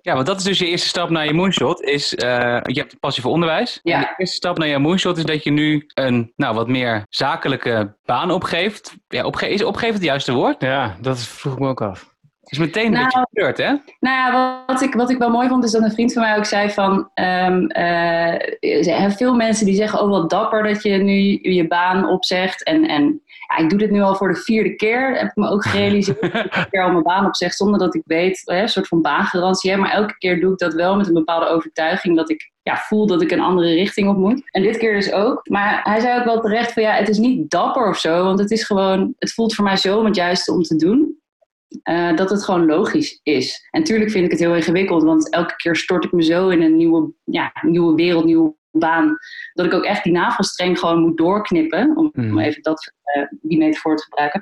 [0.00, 1.82] Ja, want dat is dus je eerste stap naar je moonshot.
[1.82, 3.80] Is, eh, je hebt een passie voor onderwijs.
[3.82, 3.94] Ja.
[3.94, 7.02] En de eerste stap naar je moonshot is dat je nu een nou, wat meer
[7.08, 8.94] zakelijke baan opgeeft.
[9.08, 10.62] Ja, opge is opgeven het juiste woord?
[10.62, 12.14] Ja, dat is- vroeg ik me ook af.
[12.48, 13.68] Is meteen een Nou, beetje gebeurd, hè?
[14.00, 16.36] Nou ja, wat ik, wat ik wel mooi vond, is dat een vriend van mij
[16.36, 17.10] ook zei van...
[17.14, 22.64] eh, er veel mensen die zeggen, oh wat dapper dat je nu je baan opzegt.
[22.64, 25.48] En, en ja, ik doe dit nu al voor de vierde keer, heb ik me
[25.48, 26.20] ook gerealiseerd.
[26.32, 28.88] dat ik een keer al mijn baan opzeg zonder dat ik weet, hè, een soort
[28.88, 29.70] van baangarantie.
[29.70, 32.76] Hè, maar elke keer doe ik dat wel met een bepaalde overtuiging dat ik ja,
[32.76, 34.42] voel dat ik een andere richting op moet.
[34.50, 35.48] En dit keer dus ook.
[35.48, 38.24] Maar hij zei ook wel terecht van ja, het is niet dapper of zo.
[38.24, 41.18] Want het is gewoon, het voelt voor mij zo om het juiste om te doen.
[41.82, 43.68] Eh, dat het gewoon logisch is.
[43.70, 46.62] En tuurlijk vind ik het heel ingewikkeld, want elke keer stort ik me zo in
[46.62, 49.18] een nieuwe, ja, nieuwe wereld, nieuwe baan,
[49.52, 52.38] dat ik ook echt die navelstreng gewoon moet doorknippen, om, Mhm.
[52.38, 54.40] even dat, eh, die metafoor te gebruiken,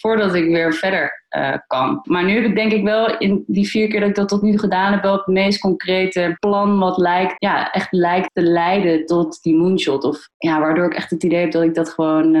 [0.00, 2.00] voordat ik weer verder eh, kan.
[2.02, 4.42] Maar nu heb ik denk ik wel in die vier keer dat ik dat tot
[4.42, 9.06] nu gedaan heb, wel het meest concrete plan wat lijkt, ja, echt lijkt te leiden
[9.06, 10.04] tot die moonshot.
[10.04, 12.36] Of ja, waardoor ik echt het idee heb dat ik dat gewoon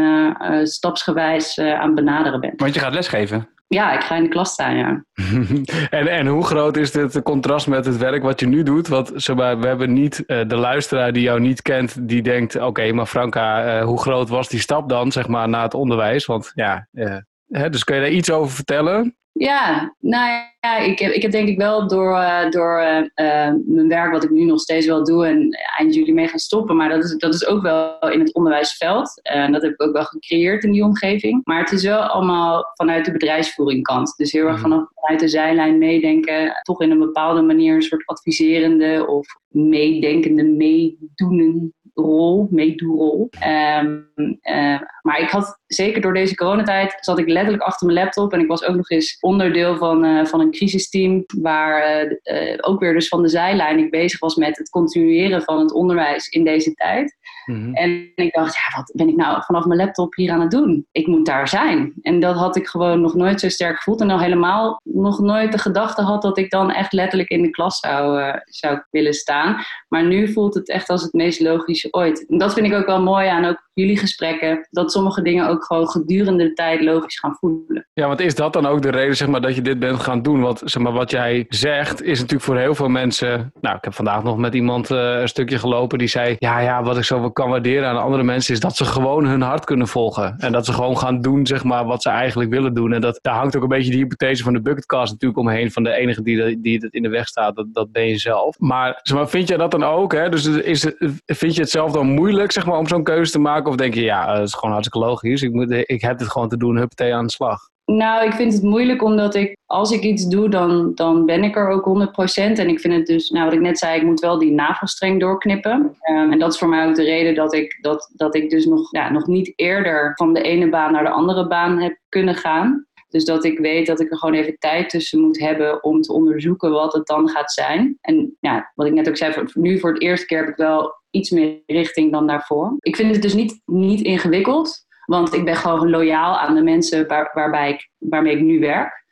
[0.66, 2.52] stapsgewijs aan het benaderen ben.
[2.56, 3.48] Want je gaat lesgeven.
[3.68, 5.04] Ja, ik ga in de klas staan, ja.
[5.98, 8.88] en, en hoe groot is dit contrast met het werk wat je nu doet?
[8.88, 13.06] Want we hebben niet eh, de luisteraar die jou niet kent, die denkt: oké, maar
[13.06, 16.26] Franka, eh, hoe groot was die stap dan, zeg maar, naar het onderwijs?
[16.26, 17.16] Want ja, eh,
[17.48, 19.16] hè, dus kun je daar iets over vertellen?
[19.38, 23.54] Ja, nou ja, ik heb, ik heb denk ik wel door, eh, door eh, eh,
[23.66, 26.76] mijn werk, wat ik nu nog steeds wel doe, en eind juli mee gaan stoppen.
[26.76, 29.20] Maar dat is, dat is ook wel in het onderwijsveld.
[29.22, 31.40] En dat heb ik ook wel gecreëerd in die omgeving.
[31.44, 34.14] Maar het is wel allemaal vanuit de bedrijfsvoering kant.
[34.16, 34.62] Dus heel erg Mhm.
[34.62, 36.60] vanaf vanuit de zijlijn meedenken.
[36.62, 43.28] Toch in een bepaalde manier een soort adviserende of meedenkende, meedoenen rol, meedoerrol.
[43.40, 44.00] Ehm,
[44.40, 48.40] eh, maar ik had zeker door deze coronatijd zat ik letterlijk achter mijn laptop en
[48.40, 52.80] ik was ook nog eens onderdeel van, eh, van een crisisteam waar eh, eh, ook
[52.80, 56.44] weer dus van de zijlijn ik bezig was met het continueren van het onderwijs in
[56.44, 57.16] deze tijd.
[57.46, 57.74] Mhm.
[57.74, 60.86] En ik dacht, ja, wat ben ik nou vanaf mijn laptop hier aan het doen?
[60.92, 61.92] Ik moet daar zijn.
[62.02, 64.00] En dat had ik gewoon nog nooit zo sterk gevoeld.
[64.00, 67.50] En al helemaal nog nooit de gedachte had dat ik dan echt letterlijk in de
[67.50, 69.56] klas zou, zou willen staan.
[69.88, 72.26] Maar nu voelt het echt als het meest logische ooit.
[72.28, 74.66] En dat vind ik ook wel mooi aan ook jullie gesprekken.
[74.70, 77.86] Dat sommige dingen ook gewoon gedurende de tijd logisch gaan voelen.
[77.92, 80.22] Ja, want is dat dan ook de reden zeg maar, dat je dit bent gaan
[80.22, 80.40] doen?
[80.40, 83.52] Want zeg maar, wat jij zegt is natuurlijk voor heel veel mensen...
[83.60, 86.36] Nou, ik heb vandaag nog met iemand eh, een stukje gelopen die zei...
[86.38, 89.42] Ja, ja, wat ik zo kan waarderen aan andere mensen is dat ze gewoon hun
[89.42, 90.34] hart kunnen volgen.
[90.38, 92.92] En dat ze gewoon gaan doen zeg maar, wat ze eigenlijk willen doen.
[92.92, 95.70] En dat, daar hangt ook een beetje die hypothese van de bucketcast natuurlijk omheen.
[95.72, 98.18] Van de enige die, de- die het in de weg staat, dat, dat ben je
[98.18, 98.58] zelf.
[98.58, 100.12] Maar, zeg maar vind je dat dan ook?
[100.12, 100.28] Hè?
[100.28, 100.92] Dus is,
[101.26, 103.64] vind je het zelf dan moeilijk zeg maar, om zo'n keuze te maken?
[103.66, 105.42] Of denk je, ja, dat is gewoon hartstikke logisch.
[105.42, 107.58] Ik, moet, ik heb dit gewoon te doen, huppatee aan de slag.
[107.86, 111.56] Nou, ik vind het moeilijk omdat ik, als ik iets doe, dan, dan ben ik
[111.56, 112.34] er ook 100%.
[112.34, 115.20] En ik vind het dus, nou wat ik net zei, ik moet wel die navelstreng
[115.20, 115.96] doorknippen.
[116.00, 118.66] Ehm, en dat is voor mij ook de reden dat ik, dat, dat ik dus
[118.66, 122.34] nog, ja, nog niet eerder van de ene baan naar de andere baan heb kunnen
[122.34, 122.86] gaan.
[123.08, 126.12] Dus dat ik weet dat ik er gewoon even tijd tussen moet hebben om te
[126.12, 127.98] onderzoeken wat het dan gaat zijn.
[128.00, 130.56] En ja, wat ik net ook zei, voor, nu voor het eerste keer heb ik
[130.56, 132.76] wel iets meer richting dan daarvoor.
[132.78, 134.84] Ik vind het dus niet, niet ingewikkeld.
[135.04, 139.04] Want ik ben gewoon loyaal aan de mensen waar, waarbij ik, waarmee ik nu werk.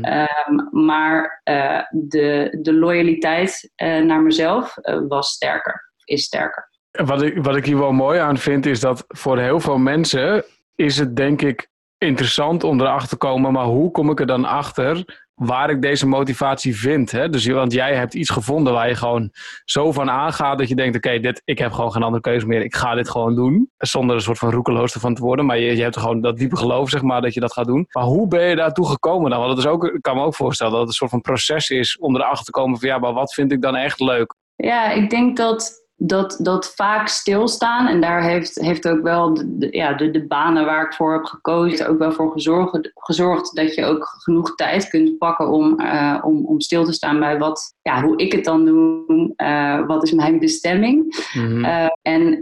[0.00, 6.68] Ehm, maar eh, de, de loyaliteit eh, naar mezelf eh, was sterker, is sterker.
[6.90, 10.44] Wat ik, wat ik hier wel mooi aan vind, is dat voor heel veel mensen
[10.74, 14.44] is het denk ik interessant om erachter te komen, maar hoe kom ik er dan
[14.44, 17.10] achter waar ik deze motivatie vind?
[17.10, 17.28] Hè?
[17.28, 19.30] Dus, want jij hebt iets gevonden waar je gewoon
[19.64, 22.62] zo van aangaat dat je denkt, oké, dit ik heb gewoon geen andere keuze meer,
[22.62, 23.70] ik ga dit gewoon doen.
[23.78, 26.56] Zonder een soort van roekeloos ervan te worden, maar je, je hebt gewoon dat diepe
[26.56, 27.86] geloof, zeg maar, dat je dat gaat doen.
[27.90, 29.38] Maar hoe ben je daartoe gekomen dan?
[29.38, 31.70] Want het is ook, ik kan me ook voorstellen dat het een soort van proces
[31.70, 34.34] is om erachter te komen van, ja, maar wat vind ik dan echt leuk?
[34.56, 39.58] Ja, ik denk dat dat, dat vaak stilstaan, en daar heeft, heeft ook wel de,
[39.58, 43.54] de- ja, de, de banen waar ik voor heb gekozen ook wel voor gezorgd, gezorgd
[43.54, 47.38] dat je ook genoeg tijd kunt pakken om, eh, om, om stil te staan bij
[47.38, 51.26] wat, ja, hoe ik het dan doe, eh, wat is mijn bestemming.
[51.32, 51.64] Mhm.
[51.64, 52.40] Eh, en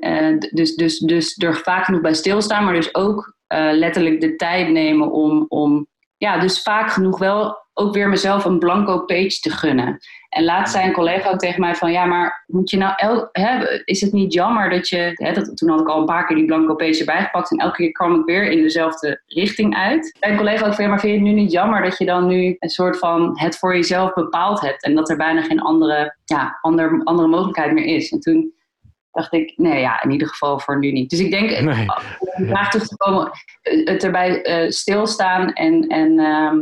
[0.51, 3.33] dus, dus, dus er vaak genoeg bij stilstaan, maar dus ook
[3.73, 5.87] letterlijk de tijd nemen om, om,
[6.17, 9.99] ja, dus vaak genoeg wel ook weer mezelf een blanco page te gunnen.
[10.35, 13.29] En laatst zei een collega ook tegen mij van, ja, maar moet je nou, el,
[13.33, 16.27] hè, is het niet jammer dat je, hè, dat, toen had ik al een paar
[16.27, 19.77] keer die blanco page erbij gepakt en elke keer kwam ik weer in dezelfde richting
[19.77, 20.17] uit.
[20.21, 22.05] En een collega ook van, ja, maar vind je het nu niet jammer dat je
[22.05, 25.61] dan nu een soort van het voor jezelf bepaald hebt en dat er bijna geen
[25.61, 28.13] andere, ja, ander, andere mogelijkheid meer is.
[28.13, 28.53] En toen
[29.13, 31.11] dacht ik, nee, ja, in ieder geval voor nu niet.
[31.11, 31.87] Dus ik denk, Nee.
[32.19, 33.31] om de vraag terug te komen,
[33.63, 36.59] eh, het erbij eh, stilstaan en, en ehm,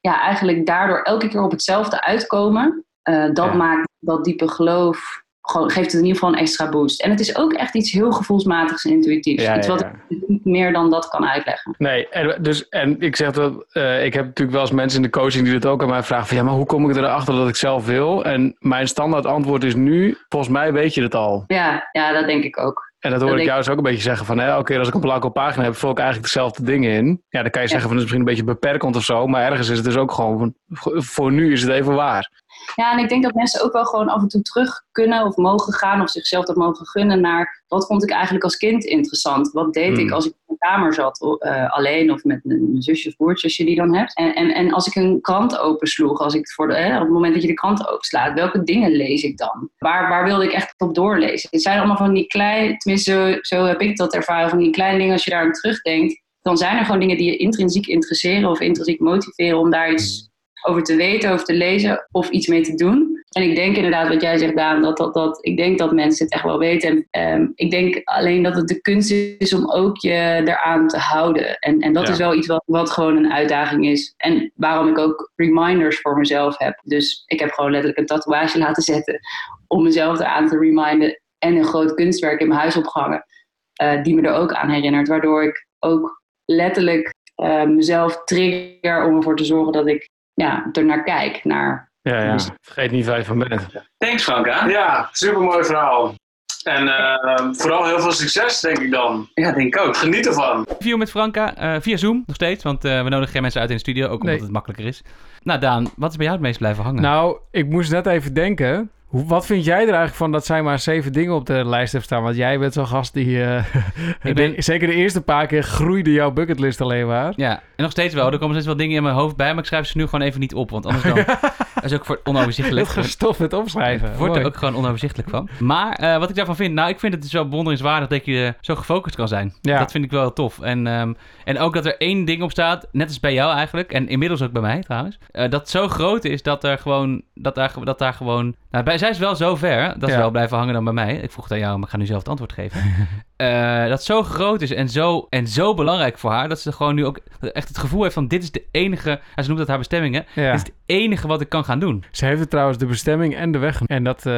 [0.00, 3.54] ja, eigenlijk daardoor elke keer op hetzelfde uitkomen, eh, dat Ja.
[3.54, 7.02] maakt dat diepe geloof, gewoon, geeft het in ieder geval een extra boost.
[7.02, 9.42] En het is ook echt iets heel gevoelsmatigs en intuïtiefs.
[9.42, 9.92] Ja, iets wat ja.
[10.08, 11.74] ik niet meer dan dat kan uitleggen.
[11.78, 15.10] Nee, en, dus, en ik zeg dat, eh, ik heb natuurlijk wel eens mensen in
[15.10, 17.34] de coaching die dit ook aan mij vragen van ja, maar hoe kom ik erachter
[17.34, 18.24] dat ik zelf wil?
[18.24, 21.44] En mijn standaard antwoord is nu, volgens mij weet je het al.
[21.46, 22.87] Ja, ja dat denk ik ook.
[22.98, 25.00] En dat hoor ik jou dus ook een beetje zeggen van keer als ik een
[25.00, 27.22] blanco pagina heb, vul ik eigenlijk dezelfde dingen in.
[27.28, 29.50] Ja, dan kan je zeggen van het is misschien een beetje beperkend of zo, maar
[29.50, 30.54] ergens is het dus ook gewoon,
[30.94, 32.30] voor nu is het even waar.
[32.74, 35.36] Ja, en ik denk dat mensen ook wel gewoon af en toe terug kunnen of
[35.36, 39.52] mogen gaan of zichzelf dat mogen gunnen naar wat vond ik eigenlijk als kind interessant?
[39.52, 39.98] Wat deed Hmm.
[39.98, 43.46] ik als ik in mijn kamer zat, eh, alleen of met mijn zusje of broertje
[43.46, 44.16] als je die dan hebt?
[44.16, 47.32] En, en, en als ik een krant opensloeg, als ik voor de, op het moment
[47.32, 49.70] dat je de krant openslaat, welke dingen lees ik dan?
[49.78, 51.48] Waar, waar wilde ik echt op doorlezen?
[51.50, 54.70] Het zijn allemaal van die kleine, tenminste zo, zo heb ik dat ervaren, van die
[54.70, 56.22] kleine dingen als je daar aan terugdenkt.
[56.42, 60.27] Dan zijn er gewoon dingen die je intrinsiek interesseren of intrinsiek motiveren om daar iets
[60.62, 63.16] over te weten, over te lezen of iets mee te doen.
[63.28, 66.24] En ik denk inderdaad wat jij zegt, Daan, dat, dat, dat ik denk dat mensen
[66.24, 66.90] het echt wel weten.
[66.90, 70.96] En, ehm, ik denk alleen dat het de kunst is om ook je eraan te
[70.98, 71.58] houden.
[71.58, 72.12] En, en dat Ja.
[72.12, 74.14] is wel iets wat, wat gewoon een uitdaging is.
[74.16, 76.80] En waarom ik ook reminders voor mezelf heb.
[76.84, 79.18] Dus ik heb gewoon letterlijk een tatoeage laten zetten
[79.66, 81.20] om mezelf eraan te reminden.
[81.38, 83.24] En een groot kunstwerk in mijn huis opgehangen,
[83.72, 85.08] eh, die me er ook aan herinnert.
[85.08, 90.08] Waardoor ik ook letterlijk eh, mezelf trigger om ervoor te zorgen dat ik
[90.44, 91.44] ja, er naar kijk.
[91.44, 92.36] Naar, Ja, ja.
[92.60, 93.66] Vergeet niet waar je van bent.
[93.98, 94.66] Thanks Franka.
[94.68, 96.14] Ja, supermooi verhaal.
[96.62, 99.28] En eh, vooral heel veel succes, denk ik dan.
[99.34, 99.96] Ja, denk ik ook.
[99.96, 100.58] Geniet ervan.
[100.58, 103.70] Interview met Franka eh, via Zoom nog steeds, want eh, we nodigen geen mensen uit
[103.70, 104.40] in de studio, ook omdat Nee.
[104.42, 105.02] het makkelijker is.
[105.42, 107.02] Nou Daan, wat is bij jou het meest blijven hangen?
[107.02, 108.90] Nou, ik moest net even denken.
[109.08, 111.92] Hoe, wat vind jij er eigenlijk van dat zij maar zeven dingen op de lijst
[111.92, 112.22] heeft staan?
[112.22, 113.42] Want jij bent zo'n gast die...
[113.44, 113.64] eh,
[114.22, 117.32] Ik ben- Zeker de eerste paar keer groeide jouw bucketlist alleen maar.
[117.36, 118.32] Ja, en nog steeds wel.
[118.32, 120.26] Er komen steeds wel dingen in mijn hoofd bij, maar ik schrijf ze nu gewoon
[120.26, 121.14] even niet op, want anders dan...
[121.74, 122.86] dat is ook voor onoverzichtelijk.
[122.86, 124.16] Dat gestopt met opschrijven.
[124.16, 125.48] wordt er ook gewoon onoverzichtelijk van.
[125.58, 128.54] Maar eh, wat ik daarvan vind, nou, ik vind het dus wel bewonderingswaardig dat je
[128.60, 129.54] zo gefocust kan zijn.
[129.60, 129.78] Ja.
[129.78, 130.60] Dat vind ik wel heel tof.
[130.60, 131.12] En, ehm,
[131.44, 134.42] en ook dat er één ding op staat, net als bij jou eigenlijk, en inmiddels
[134.42, 137.98] ook bij mij trouwens, eh, dat zo groot is dat er gewoon, dat daar, dat
[137.98, 140.84] daar gewoon, nou, bij, zij is wel zo ver, dat is wel blijven hangen dan
[140.84, 141.16] bij mij.
[141.16, 142.80] Ik vroeg het aan jou, maar ik ga nu zelf het antwoord geven.
[143.38, 146.94] Eh, dat zo groot is en zo, en zo belangrijk voor haar, dat ze gewoon
[146.94, 149.68] nu ook echt het gevoel heeft van, dit is de enige, en ze noemt dat
[149.68, 150.42] haar bestemming, hè?
[150.42, 150.50] Ja.
[150.52, 152.04] Dit is het enige wat ik kan gaan doen.
[152.10, 153.82] Ze heeft het trouwens de bestemming en de weg.
[153.82, 154.32] En dat, eh,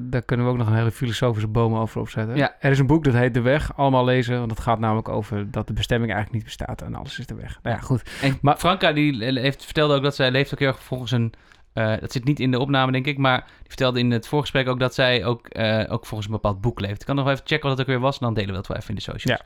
[0.00, 2.36] daar kunnen we ook nog een hele filosofische boom over opzetten.
[2.36, 2.54] Ja.
[2.60, 3.76] Er is een boek dat heet De Weg.
[3.76, 4.36] Allemaal lezen.
[4.36, 6.82] Want dat gaat namelijk over dat de bestemming eigenlijk niet bestaat.
[6.82, 7.58] En alles is de weg.
[7.62, 8.02] Nou ja, goed.
[8.22, 11.32] En Maar- Franka die heeft, vertelde ook dat zij leeft ook heel erg volgens een...
[11.76, 14.68] eh, dat zit niet in de opname, denk ik, maar die vertelde in het voorgesprek
[14.68, 17.00] ook dat zij ook, eh, ook volgens een bepaald boek leeft.
[17.00, 18.66] Ik kan nog even checken wat het ook weer was en dan delen we dat
[18.66, 19.40] wel even in de socials.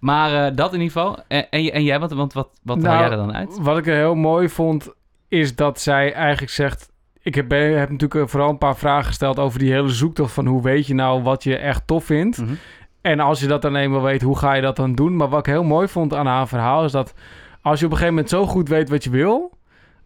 [0.00, 1.18] Maar eh, dat in ieder geval.
[1.28, 3.58] En, en, jij, wat, want wat, wat haal Nou, jij er dan uit?
[3.60, 4.92] Wat ik er heel mooi vond,
[5.28, 6.88] is dat zij eigenlijk zegt...
[7.22, 10.62] Ik heb, heb natuurlijk vooral een paar vragen gesteld over die hele zoektocht van hoe
[10.62, 12.38] weet je nou wat je echt tof vindt.
[12.38, 12.54] Mhm.
[13.00, 15.16] En als je dat dan eenmaal weet, hoe ga je dat dan doen?
[15.16, 17.14] Maar wat ik heel mooi vond aan haar verhaal is dat
[17.62, 19.58] als je op een gegeven moment zo goed weet wat je wil,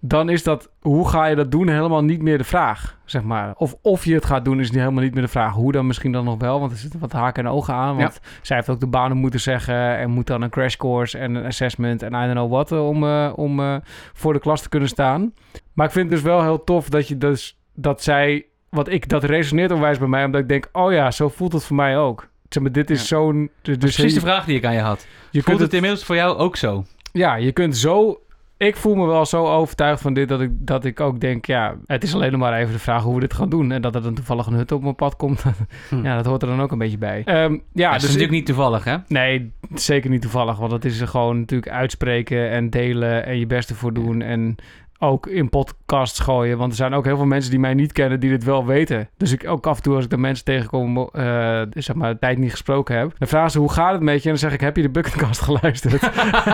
[0.07, 3.55] dan is dat hoe ga je dat doen helemaal niet meer de vraag, zeg maar.
[3.57, 5.53] Of of je het gaat doen is niet helemaal niet meer de vraag.
[5.53, 7.97] Hoe dan misschien dan nog wel, want er zitten wat haken en ogen aan.
[7.97, 11.35] Want zij heeft ook de banen moeten zeggen en moet dan een crash course en
[11.35, 13.77] een assessment en I don't know what eh, om, eh, om eh,
[14.13, 15.35] voor de klas te kunnen staan.
[15.73, 19.09] Maar ik vind het dus wel heel tof dat je dus dat zij, wat ik
[19.09, 21.99] dat resoneert onwijs bij mij, omdat ik denk, oh ja, zo voelt het voor mij
[21.99, 22.29] ook.
[22.49, 23.07] Zeg maar, dit is Ja.
[23.07, 23.51] zo'n.
[23.63, 25.01] Dus Precies je, de vraag die ik aan je had.
[25.01, 26.85] je Voelt kunt het inmiddels voor jou ook zo?
[27.13, 28.19] ja, je kunt zo.
[28.65, 31.75] Ik voel me wel zo overtuigd van dit dat ik, dat ik ook denk, ja,
[31.87, 33.73] het is alleen nog maar even de vraag hoe we dit gaan doen.
[33.73, 35.43] En dat er dan toevallig een hut op mijn pad komt,
[35.91, 36.05] Hm.
[36.05, 37.23] ja, dat hoort er dan ook een beetje bij.
[37.25, 38.97] Ehm, ja, dat is dus natuurlijk ik- niet toevallig, hè?
[39.09, 40.57] Nee, zeker niet toevallig.
[40.59, 44.23] Want dat is er gewoon natuurlijk uitspreken en delen en je best ervoor doen.
[44.23, 44.57] En
[44.99, 46.59] ook in podcasts gooien.
[46.59, 49.09] Want er zijn ook heel veel mensen die mij niet kennen die dit wel weten.
[49.17, 52.19] Dus ik ook af en toe als ik de mensen tegenkom, eh zeg maar, een
[52.19, 53.13] tijd niet gesproken heb.
[53.19, 54.23] Dan vragen ze hoe gaat het met je?
[54.23, 56.01] En dan zeg ik, heb je de Bucketcast geluisterd?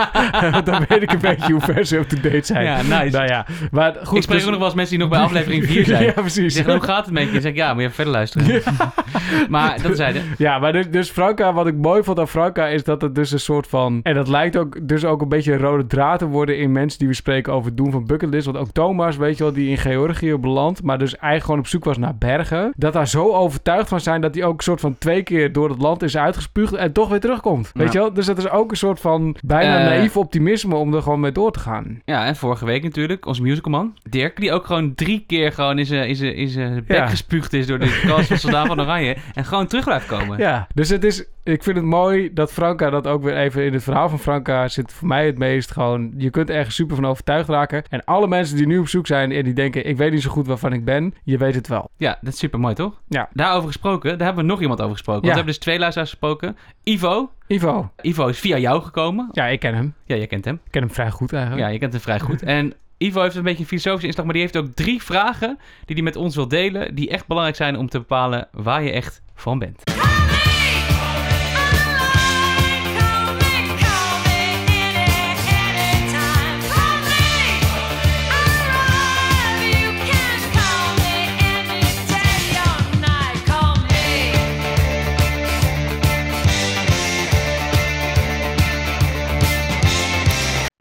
[0.65, 2.63] dan weet ik een beetje hoe ver ze up-to-date zijn.
[2.63, 3.17] Ja, nice.
[3.17, 4.17] Nou ja, maar goed.
[4.17, 6.03] ik spreek dus- ook nog wel eens mensen die nog bij aflevering 4 zijn.
[6.05, 6.53] ja, precies.
[6.53, 7.31] zeggen, hoe gaat het met je?
[7.31, 8.61] Dan zeg ik, ja, moet je even verder luisteren.
[9.49, 10.23] maar dat zeiden.
[10.37, 13.31] Ja, maar dus, dus Franka, wat ik mooi vond aan Franka is dat het dus
[13.31, 13.99] een soort van...
[14.03, 16.99] En dat lijkt ook dus ook een beetje een rode draad te worden in mensen
[16.99, 18.45] die we spreken over het doen van bucketlist.
[18.57, 21.67] Want ook Thomas, weet je wel, die in Georgië belandt, maar dus eigenlijk gewoon op
[21.67, 22.73] zoek was naar bergen.
[22.75, 25.69] Dat daar zo overtuigd van zijn dat hij ook een soort van twee keer door
[25.69, 27.69] het land is uitgespuugd en toch weer terugkomt.
[27.73, 27.91] Weet Ja.
[27.93, 28.13] je wel?
[28.13, 29.85] Dus dat is ook een soort van bijna Eh.
[29.85, 32.01] naïef optimisme om er gewoon mee door te gaan.
[32.05, 35.85] Ja, en vorige week natuurlijk, onze musicalman, Dirk, die ook gewoon drie keer gewoon in
[35.85, 37.07] zijn, in zijn, in zijn bek Ja.
[37.07, 39.15] gespuugd is door de cast van Soldaat van Oranje.
[39.33, 40.37] En gewoon terug blijft komen.
[40.37, 43.73] Ja, dus het is, ik vind het mooi dat Franka dat ook weer even in
[43.73, 46.13] het verhaal van Franka zit voor mij het meest gewoon.
[46.17, 47.83] Je kunt ergens super van overtuigd raken.
[47.89, 50.29] En alle mensen die nu op zoek zijn en die denken: ik weet niet zo
[50.29, 51.89] goed waarvan ik ben, je weet het wel.
[51.97, 53.01] Ja, dat is super mooi, toch?
[53.07, 53.29] Ja.
[53.33, 55.21] Daarover gesproken, daar hebben we nog iemand over gesproken.
[55.21, 56.57] Want we hebben dus twee luisteraars gesproken.
[56.83, 57.31] Ivo.
[57.47, 59.29] Ivo, Ivo is via jou gekomen.
[59.31, 59.93] ja, ik ken hem.
[60.05, 60.59] Ja, jij kent hem.
[60.65, 61.63] Ik ken hem vrij goed eigenlijk.
[61.63, 62.41] Ja, je kent hem vrij goed.
[62.43, 65.95] En Ivo heeft een beetje een filosofische inslag, maar die heeft ook drie vragen die
[65.95, 69.21] hij met ons wil delen, die echt belangrijk zijn om te bepalen waar je echt
[69.35, 70.00] van bent.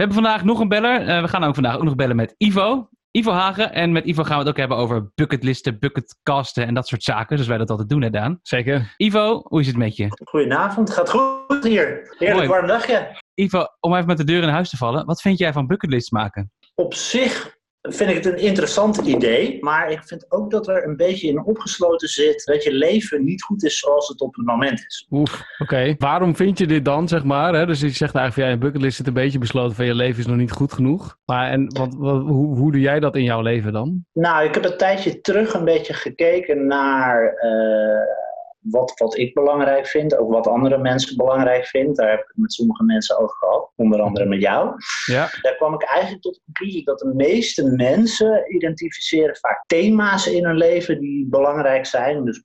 [0.01, 1.09] We hebben vandaag nog een beller.
[1.09, 2.89] Eh, we gaan ook vandaag ook nog bellen met Ivo.
[3.11, 3.73] Ivo Hagen.
[3.73, 7.29] En met Ivo gaan we het ook hebben over bucketlisten, bucketcasten en dat soort zaken.
[7.29, 8.39] Zoals wij dat altijd doen, hè Daan?
[8.43, 8.95] Zeker.
[8.97, 10.07] Ivo, hoe is het met je?
[10.25, 12.15] Goedenavond, gaat goed hier.
[12.19, 13.21] Heerlijk warm dagje.
[13.35, 15.07] Ivo, om even met de deur in huis te vallen.
[15.07, 16.53] Wat vind jij van bucketlists maken?
[16.75, 20.97] Op zich vind ik het een interessant idee, maar ik vind ook dat er een
[20.97, 24.85] beetje in opgesloten zit dat je leven niet goed is zoals het op het moment
[24.87, 25.07] is.
[25.11, 25.95] Oef, oké.
[25.99, 27.55] Waarom vind je dit dan, zeg maar?
[27.55, 27.67] Hè?
[27.67, 30.21] Dus je zegt eigenlijk van ja, je bucketlist zit een beetje besloten van je leven
[30.21, 31.17] is nog niet goed genoeg.
[31.25, 34.05] Maar en wat, wat, hoe, hoe doe jij dat in jouw leven dan?
[34.13, 38.20] Nou, ik heb een tijdje terug een beetje gekeken naar eh,
[38.61, 41.95] wat, wat ik belangrijk vind, ook wat andere mensen belangrijk vinden.
[41.95, 44.75] Daar heb ik het met sommige mensen over gehad, onder andere met jou.
[45.07, 45.29] Ja.
[45.43, 50.45] Daar kwam ik eigenlijk tot de conclusie dat de meeste mensen identificeren vaak thema's in
[50.45, 52.25] hun leven die belangrijk zijn.
[52.25, 52.43] Dus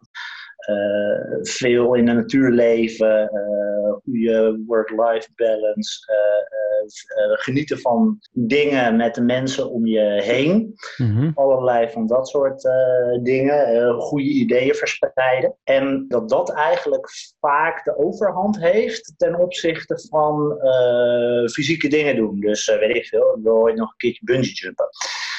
[0.65, 8.20] eh, veel in de natuur leven, eh, goede work-life balance, eh, eh, eh, genieten van
[8.32, 10.76] dingen met de mensen om je heen.
[10.98, 11.32] Mhm.
[11.34, 15.56] Allerlei van dat soort eh, dingen, eh, goede ideeën verspreiden.
[15.64, 22.40] En dat dat eigenlijk vaak de overhand heeft ten opzichte van eh, fysieke dingen doen.
[22.40, 24.88] Dus eh, weet ik veel, ik wil ooit nog een keertje bungee jumpen.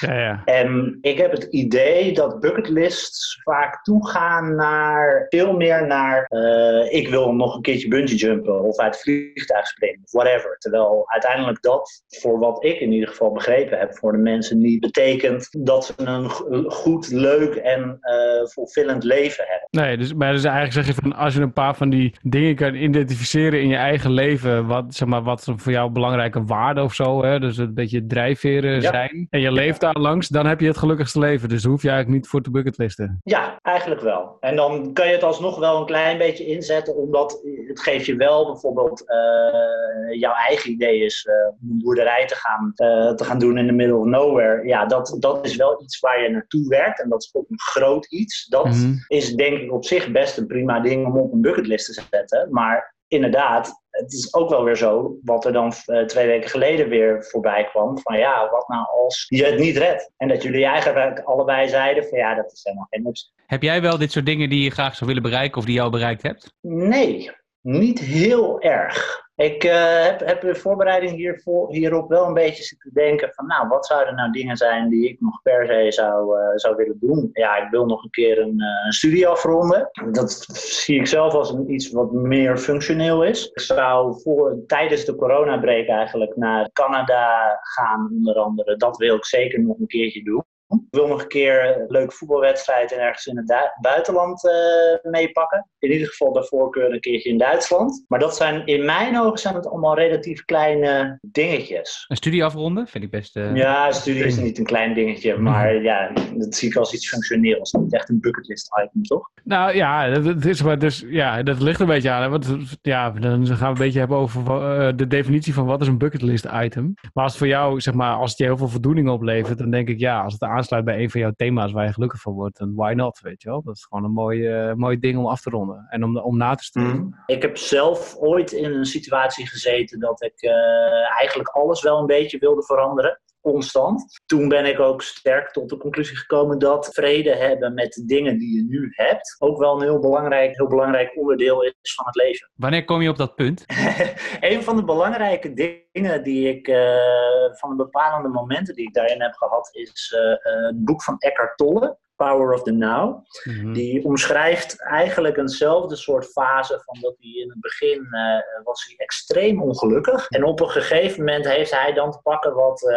[0.00, 0.42] Ja, ja.
[0.44, 7.08] En ik heb het idee dat bucketlists vaak toegaan naar veel meer naar eh, ik
[7.08, 10.56] wil nog een keertje bungee jumpen of uit het vliegtuig springen of whatever.
[10.58, 14.80] Terwijl uiteindelijk dat, voor wat ik in ieder geval begrepen heb, voor de mensen niet
[14.80, 16.30] betekent dat ze een
[16.70, 18.14] goed, leuk en eh
[18.46, 19.68] vervullend leven hebben.
[19.70, 22.54] Nee, dus, maar dus eigenlijk zeg je van als je een paar van die dingen
[22.54, 26.94] kan identificeren in je eigen leven, wat, zeg maar, wat voor jou belangrijke waarden of
[26.94, 28.90] zo, hè, dus een beetje drijfveren Ja.
[28.90, 31.48] zijn, en je leeft daar langs, dan heb je het gelukkigste leven.
[31.48, 33.20] Dus daar hoef je eigenlijk niet voor te bucketlisten.
[33.22, 34.36] Ja, eigenlijk wel.
[34.40, 38.16] En dan kan je het alsnog wel een klein beetje inzetten, omdat het geeft je
[38.16, 43.24] wel bijvoorbeeld eh, jouw eigen idee is eh, om een boerderij te gaan, eh, te
[43.24, 44.66] gaan doen in the middle of nowhere.
[44.66, 47.60] Ja, dat, dat is wel iets waar je naartoe werkt en dat is ook een
[47.60, 48.46] groot iets.
[48.46, 48.92] Dat Mhm.
[49.08, 52.48] is denk ik op zich best een prima ding om op een bucketlist te zetten.
[52.50, 56.88] Maar inderdaad, het is ook wel weer zo, wat er dan eh, twee weken geleden
[56.88, 60.10] weer voorbij kwam, van ja, wat nou als je het niet redt?
[60.16, 63.30] En dat jullie eigenlijk allebei zeiden van ja, dat is helemaal geen optie.
[63.46, 65.90] Heb jij wel dit soort dingen die je graag zou willen bereiken of die al
[65.90, 66.52] bereikt hebt?
[66.60, 67.30] Nee,
[67.60, 69.24] niet heel erg.
[69.36, 73.68] Ik eh, heb, heb in voorbereiding hiervoor, hierop wel een beetje zitten denken van, nou,
[73.68, 77.30] wat zouden nou dingen zijn die ik nog per se zou, eh, zou willen doen?
[77.32, 79.90] Ja, ik wil nog een keer een, eh, een studie afronden.
[80.10, 83.46] Dat zie ik zelf als een, iets wat meer functioneel is.
[83.46, 88.76] Ik zou voor, tijdens de coronabreak eigenlijk naar Canada gaan, onder andere.
[88.76, 90.44] Dat wil ik zeker nog een keertje doen.
[90.68, 95.68] Ik wil nog een keer een leuke voetbalwedstrijd en ergens in het buitenland eh, meepakken.
[95.78, 98.04] In ieder geval de voorkeur een keertje in Duitsland.
[98.08, 102.04] Maar dat zijn in mijn ogen zijn het allemaal relatief kleine dingetjes.
[102.08, 102.86] Een studie afronden?
[102.86, 103.36] Vind ik best...
[103.36, 107.08] eh, Ja, studie is niet een klein dingetje, maar ja, dat zie ik als iets
[107.08, 107.72] functioneels.
[107.72, 109.30] Niet echt een bucketlist item, toch?
[109.44, 112.22] Nou ja, dat, is maar dus, ja, dat ligt een beetje aan.
[112.22, 115.80] hè, Want ja, dan gaan we een beetje hebben over eh, de definitie van wat
[115.80, 116.94] is een bucketlist item.
[117.12, 119.70] Maar als het voor jou, zeg maar, als het je heel veel voldoening oplevert, dan
[119.70, 122.32] denk ik ja, als het aansluit bij een van jouw thema's waar je gelukkig van
[122.32, 123.62] wordt, dan why not, weet je wel.
[123.62, 126.36] Dat is gewoon een mooi, eh, mooi ding om af te ronden en om, om
[126.36, 127.22] na te streven.
[127.26, 132.06] Ik heb zelf ooit in een situatie gezeten dat ik eh, eigenlijk alles wel een
[132.06, 133.20] beetje wilde veranderen.
[133.52, 134.20] Constant.
[134.26, 138.38] Toen ben ik ook sterk tot de conclusie gekomen dat vrede hebben met de dingen
[138.38, 142.14] die je nu hebt ook wel een heel belangrijk, heel belangrijk onderdeel is van het
[142.14, 142.50] leven.
[142.54, 143.64] Wanneer kom je op dat punt?
[144.40, 149.22] een van de belangrijke dingen die ik, eh, van de bepalende momenten die ik daarin
[149.22, 153.24] heb gehad, is eh, eh, het boek van Eckhart Tolle, Power of the Now.
[153.44, 153.72] Mhm.
[153.72, 158.94] Die omschrijft eigenlijk eenzelfde soort fase van dat hij in het begin eh, was hij
[158.96, 160.28] extreem ongelukkig.
[160.28, 162.96] En op een gegeven moment heeft hij dan te pakken wat, eh,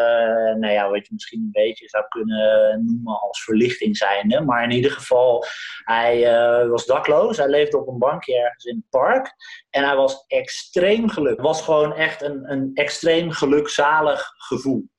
[0.56, 4.42] nou ja, wat je misschien een beetje zou kunnen noemen als verlichting zijnde.
[4.42, 5.46] Maar in ieder geval,
[5.84, 7.38] hij eh, was dakloos.
[7.38, 9.34] Hij leefde op een bankje ergens in het park.
[9.70, 11.38] En hij was extreem gelukkig.
[11.38, 14.90] Het was gewoon echt een, een extreem gelukzalig gevoel.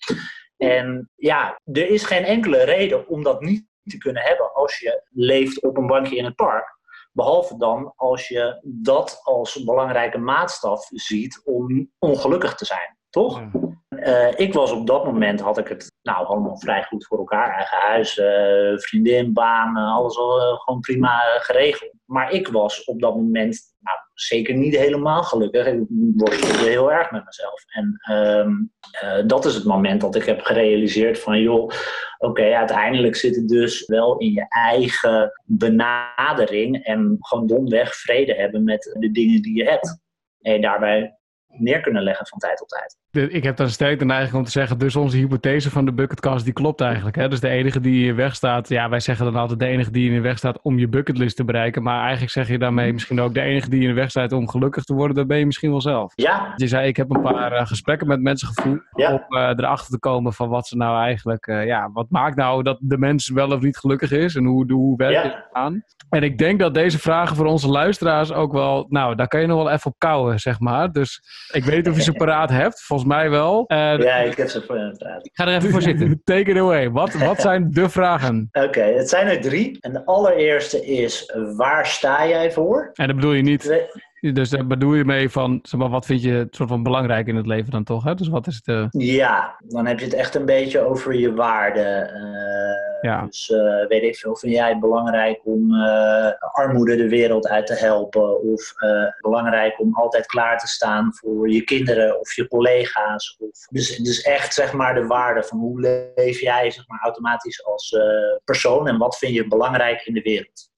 [0.56, 5.02] En ja, er is geen enkele reden om dat niet te kunnen hebben als je
[5.10, 6.78] leeft op een bankje in het park.
[7.12, 13.42] Behalve dan als je dat als belangrijke maatstaf ziet om ongelukkig te zijn, toch?
[13.88, 17.54] Eh, ik was op dat moment, had ik het nou allemaal vrij goed voor elkaar.
[17.54, 21.92] Eigen huis, eh, vriendin, baan, eh, alles al gewoon prima geregeld.
[22.04, 25.66] Maar ik was op dat moment nou, zeker niet helemaal gelukkig.
[25.66, 27.64] Ik worstelde heel erg met mezelf.
[27.66, 28.52] En ehm,
[28.90, 31.70] eh, dat is het moment dat ik heb gerealiseerd van joh,
[32.18, 38.64] oké, uiteindelijk zit het dus wel in je eigen benadering en gewoon domweg vrede hebben
[38.64, 40.00] met de dingen die je hebt.
[40.40, 41.19] En daarbij
[41.52, 42.98] neer kunnen leggen van tijd tot tijd.
[43.10, 45.92] De- ik heb dan sterk de neiging om te zeggen, dus onze hypothese van de
[45.92, 47.16] bucketcast die klopt eigenlijk.
[47.16, 47.28] Hè?
[47.28, 49.90] Dus de enige die in je weg staat, ja wij zeggen dan altijd de enige
[49.90, 51.82] die in je weg staat om je bucketlist te bereiken.
[51.82, 54.48] Maar eigenlijk zeg je daarmee misschien ook de enige die in je weg staat om
[54.48, 56.12] gelukkig te worden, dat ben je misschien wel zelf.
[56.16, 59.12] Ja, Je zei, ik heb een paar eh, gesprekken met mensen gevoerd Ja.
[59.12, 62.62] om eh, erachter te komen van wat ze nou eigenlijk, eh, ja, wat maakt nou
[62.62, 65.22] dat de mens wel of niet gelukkig is en hoe, hoe werkt Ja.
[65.22, 65.84] dit aan?
[66.10, 69.46] En ik denk dat deze vragen voor onze luisteraars ook wel, nou, daar kan je
[69.46, 70.92] nog wel even op kouwen, zeg maar.
[70.92, 71.22] Dus
[71.52, 72.82] Ik weet niet of je ze paraat hebt.
[72.82, 73.64] Volgens mij wel.
[73.66, 75.24] Eh, Ja, ik heb ze voor je praten.
[75.24, 76.20] Ik ga er even voor zitten.
[76.24, 76.90] Take it away.
[76.90, 78.48] Wat, wat zijn de vragen?
[78.52, 79.78] Oké, het zijn er drie.
[79.80, 82.90] En de allereerste is, waar sta jij voor?
[82.94, 83.60] En dat bedoel je niet.
[83.60, 83.86] Twee-
[84.20, 87.36] Dus daar bedoel je mee van, zeg maar, wat vind je soort van belangrijk in
[87.36, 88.04] het leven dan toch?
[88.04, 88.14] Hè?
[88.14, 88.86] Dus wat is de.
[88.90, 92.14] Ja, dan heb je het echt een beetje over je waarden.
[92.14, 93.24] Eh, Ja.
[93.26, 97.66] Dus eh, weet ik veel, vind jij het belangrijk om eh, armoede de wereld uit
[97.66, 98.42] te helpen?
[98.42, 103.36] Of eh, belangrijk om altijd klaar te staan voor je kinderen of je collega's?
[103.38, 105.80] Of, dus, dus echt zeg maar de waarde van hoe
[106.14, 108.02] leef jij zeg maar, automatisch als eh,
[108.44, 110.69] persoon en wat vind je belangrijk in de wereld?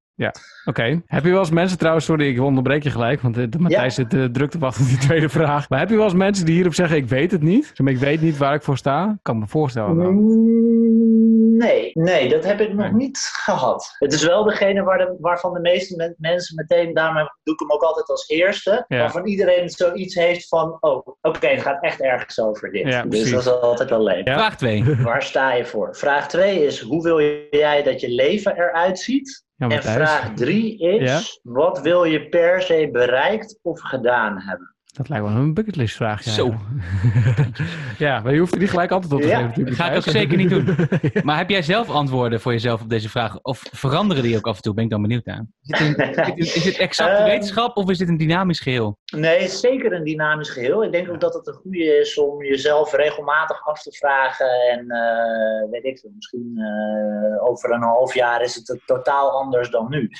[0.64, 1.02] Oké.
[1.06, 3.94] Heb je wel eens mensen trouwens, sorry, ik onderbreek je gelijk, want de, de Matthijs
[3.94, 5.68] zit eh, druk te wachten op die tweede vraag.
[5.68, 7.64] Maar heb je wel eens mensen die hierop zeggen, ik weet het niet?
[7.66, 9.18] Zeg maar, ik weet niet waar ik voor sta?
[9.22, 9.96] Kan me voorstellen.
[9.96, 10.14] dan.
[10.14, 12.92] Mm, Nee, nee, dat heb ik nog Nee.
[12.92, 13.94] niet gehad.
[13.98, 17.60] Het is wel degene waar de, waarvan de meeste men- mensen meteen, daarmee doe ik
[17.60, 18.98] hem ook altijd als eerste, Ja.
[18.98, 22.86] waarvan iedereen zoiets heeft van, oh, oké, het gaat echt ergens over dit.
[22.86, 23.30] Ja, dus precies.
[23.30, 24.26] dat is altijd wel leuk.
[24.28, 24.34] Ja.
[24.34, 24.84] Vraag 2.
[25.02, 25.96] Waar sta je voor?
[25.96, 27.20] Vraag 2 is, hoe wil
[27.50, 29.44] jij dat je leven eruit ziet?
[29.70, 31.08] En vraag 3 is,
[31.42, 31.52] Ja.
[31.52, 34.71] wat wil je per se bereikt of gedaan hebben?
[34.92, 36.24] Dat lijkt wel een bucketlist vraag.
[36.24, 36.30] Ja.
[36.30, 36.54] Zo.
[37.98, 39.34] ja, maar je hoeft er niet gelijk antwoord op te Ja.
[39.36, 39.48] geven.
[39.48, 40.76] natuurlijk, Ga ik ook zeker niet doen.
[41.26, 43.38] Maar heb jij zelf antwoorden voor jezelf op deze vraag?
[43.42, 44.74] Of veranderen die ook af en toe?
[44.74, 45.46] Ben ik dan benieuwd naar.
[45.62, 45.94] Is een,
[46.62, 47.24] dit exacte Ehm.
[47.30, 48.98] wetenschap of is dit een dynamisch geheel?
[49.16, 50.84] Nee, het is zeker een dynamisch geheel.
[50.84, 54.50] Ik denk ook dat het een goede is om jezelf regelmatig af te vragen.
[54.70, 59.30] En eh, weet ik veel, misschien eh, over een half jaar is het het totaal
[59.30, 60.10] anders dan nu.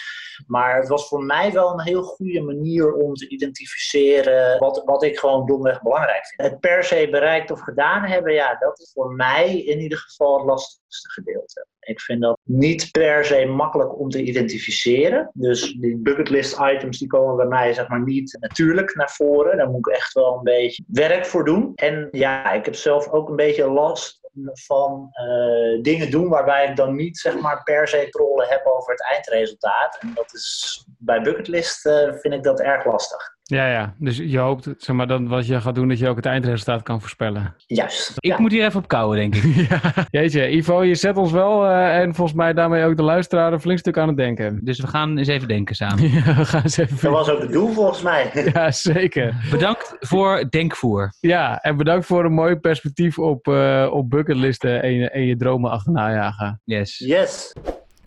[0.47, 5.03] Maar het was voor mij wel een heel goede manier om te identificeren wat, wat
[5.03, 6.51] ik gewoon domweg belangrijk vind.
[6.51, 10.37] Het per se bereikt of gedaan hebben, ja, dat is voor mij in ieder geval
[10.37, 11.67] het lastigste gedeelte.
[11.81, 15.31] Ik vind dat niet per se makkelijk om te identificeren.
[15.33, 19.57] Dus die bucketlist items die komen bij mij zeg maar niet natuurlijk naar voren.
[19.57, 21.73] Daar moet ik echt wel een beetje werk voor doen.
[21.75, 24.21] En ja, ik heb zelf ook een beetje last
[24.53, 28.93] van eh, dingen doen waarbij ik dan niet zeg maar per se trollen heb over
[28.93, 29.99] het eindresultaat.
[30.01, 33.37] En dat is bij bucketlist eh, vind ik dat erg lastig.
[33.53, 33.95] Ja, ja.
[33.99, 36.83] Dus je hoopt, zeg maar, dan wat je gaat doen, dat je ook het eindresultaat
[36.83, 37.55] kan voorspellen.
[37.67, 38.13] Juist.
[38.17, 38.41] Ik Ja.
[38.41, 39.55] moet hier even op kouwen, denk ik.
[39.71, 39.81] ja.
[40.11, 43.61] Jeetje, Ivo, je zet ons wel, eh, en volgens mij daarmee ook de luisteraar, een
[43.61, 44.61] flink stuk aan het denken.
[44.65, 46.11] Dus we gaan eens even denken samen.
[46.13, 46.97] Ja, we gaan eens even...
[47.03, 48.31] Dat was ook het doel volgens mij.
[48.55, 49.35] Ja, zeker.
[49.51, 51.13] Bedankt voor denkvoer.
[51.21, 55.37] Ja, en bedankt voor een mooi perspectief op, eh op bucketlisten en je, en je
[55.37, 56.61] dromen achterna jagen.
[56.65, 56.99] Yes.
[56.99, 57.53] Yes.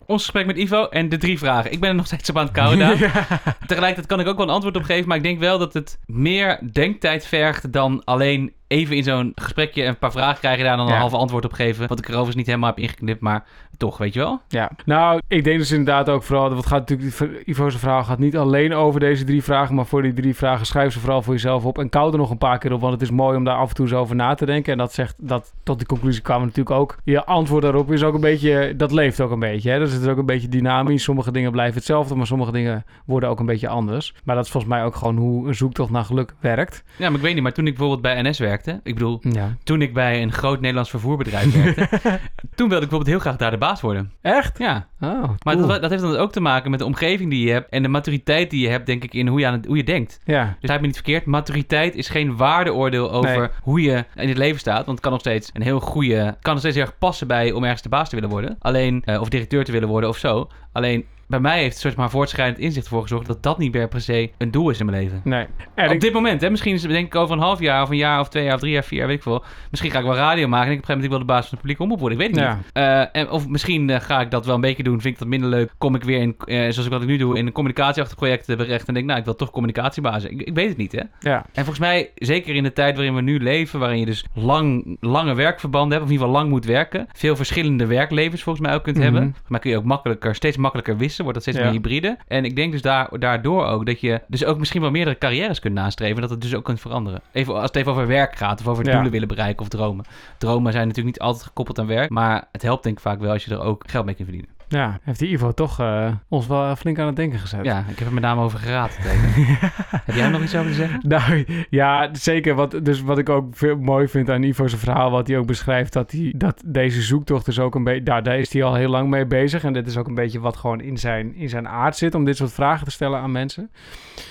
[0.05, 1.71] Ons gesprek met Ivo en de drie vragen.
[1.71, 2.49] Ik ben er nog steeds op aan
[2.81, 2.99] het.
[3.05, 3.27] Ja.
[3.67, 5.99] Tegelijkertijd kan ik ook wel een antwoord op geven, maar ik denk wel dat het
[6.05, 10.85] meer denktijd vergt dan alleen even in zo'n gesprekje een paar vragen krijgen daar dan
[10.87, 10.99] een Ja.
[10.99, 11.87] halve antwoord op geven.
[11.87, 13.43] Wat ik er overigens niet helemaal heb ingeknipt, maar
[13.77, 14.41] toch, weet je wel?
[14.47, 18.37] Ja, nou, ik denk dus inderdaad ook vooral, wat gaat natuurlijk, Ivo's verhaal gaat niet
[18.37, 21.65] alleen over deze drie vragen, maar voor die drie vragen schrijf ze vooral voor jezelf
[21.65, 23.57] op en koud er nog een paar keer op, want het is mooi om daar
[23.57, 24.71] af en toe zo over na te denken.
[24.71, 26.97] En dat zegt, dat tot die conclusie kwamen natuurlijk ook.
[27.03, 29.79] Je antwoord daarop is ook een beetje, dat leeft ook een beetje, hè?
[29.79, 31.03] dus het is ook een beetje dynamisch.
[31.03, 34.13] Sommige dingen blijven hetzelfde, maar sommige dingen worden ook een beetje anders.
[34.23, 36.83] Maar dat is volgens mij ook gewoon hoe een zoektocht naar geluk werkt.
[36.97, 39.55] Ja, maar ik weet niet, maar toen ik bijvoorbeeld bij NS werkte, ik bedoel, Ja.
[39.63, 41.87] toen ik bij een groot Nederlands vervoerbedrijf werkte,
[42.55, 44.11] toen wilde ik bijvoorbeeld heel graag daar de baas worden.
[44.21, 44.57] Echt?
[44.57, 47.51] Ja, Oh, maar dat, dat heeft dan ook te maken met de omgeving die je
[47.51, 49.77] hebt en de maturiteit die je hebt, denk ik, in hoe je, aan het, hoe
[49.77, 50.19] je denkt.
[50.25, 51.25] Ja, Dus begrijp me niet verkeerd.
[51.25, 53.47] Maturiteit is geen waardeoordeel over Nee.
[53.61, 54.75] hoe je in het leven staat.
[54.85, 56.35] Want het kan nog steeds een heel goede.
[56.41, 58.55] Kan nog steeds heel erg passen bij om ergens de baas te willen worden.
[58.59, 60.49] Alleen, eh, of directeur te willen worden of zo.
[60.71, 63.87] Alleen, bij mij heeft een soort maar voortschrijdend inzicht ervoor gezorgd dat dat niet meer
[63.87, 65.21] per se een doel is in mijn leven.
[65.23, 65.45] nee.
[65.75, 67.81] En Op ik- dit moment, hè, misschien is het denk ik over een half jaar
[67.81, 69.43] of een jaar of twee jaar of drie jaar, vier jaar, weet ik veel.
[69.69, 71.41] Misschien ga ik wel radio maken en ik op een gegeven moment wel de baas
[71.41, 72.19] van de publieke omroep worden.
[72.19, 72.55] Ik weet het Ja.
[72.55, 72.65] niet.
[72.73, 75.27] Eh, en, of misschien eh, ga ik dat wel een beetje doen, vind ik dat
[75.27, 75.73] minder leuk.
[75.77, 78.45] Kom ik weer in, eh, zoals ik wat ik nu doe, in een communicatieachtig project
[78.45, 80.23] terecht en denk, nou, ik wil toch communicatiebaas.
[80.23, 81.01] Ik, ik weet het niet, hè.
[81.19, 81.37] ja.
[81.53, 84.97] En volgens mij, zeker in de tijd waarin we nu leven, waarin je dus lang,
[84.99, 88.75] lange werkverbanden hebt, of in ieder geval lang moet werken, veel verschillende werklevens volgens mij
[88.75, 89.05] ook kunt Mhm.
[89.05, 89.35] hebben.
[89.47, 92.17] Maar kun je ook makkelijker, steeds makkelijker wisselen, wordt dat steeds meer hybride.
[92.27, 95.59] En ik denk dus daar, daardoor ook dat je dus ook misschien wel meerdere carrières
[95.59, 97.21] kunt nastreven, dat het dus ook kunt veranderen.
[97.31, 100.05] Even als het even over werk gaat, of over doelen willen bereiken of dromen.
[100.37, 103.31] Dromen zijn natuurlijk niet altijd gekoppeld aan werk, maar het helpt denk ik vaak wel
[103.31, 104.54] als je er ook geld mee kunt verdienen.
[104.67, 107.65] Ja, heeft die Ivo toch eh, ons wel flink aan het denken gezet.
[107.65, 108.97] Ja, ik heb er met name over geraad.
[110.05, 110.99] Heb jij nog iets over te zeggen?
[111.07, 112.55] Nou ja, zeker.
[112.55, 115.93] Wat, dus wat ik ook veel mooi vind aan Ivo's verhaal, wat hij ook beschrijft,
[115.93, 118.89] dat, hij, dat deze zoektocht is ook een beetje, daar, daar is hij al heel
[118.89, 119.63] lang mee bezig.
[119.63, 122.25] En dit is ook een beetje wat gewoon in zijn, in zijn aard zit, om
[122.25, 123.69] dit soort vragen te stellen aan mensen.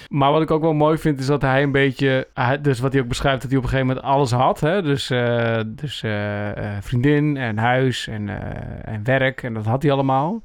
[0.08, 2.26] Maar wat ik ook wel mooi vind, is dat hij een beetje,
[2.62, 4.60] dus wat hij ook beschrijft, dat hij op een gegeven moment alles had.
[4.60, 4.82] Hè?
[4.82, 8.28] Dus, eh, dus eh, vriendin en huis en,
[8.84, 10.23] en werk, en dat had hij allemaal.
[10.24, 10.42] tal.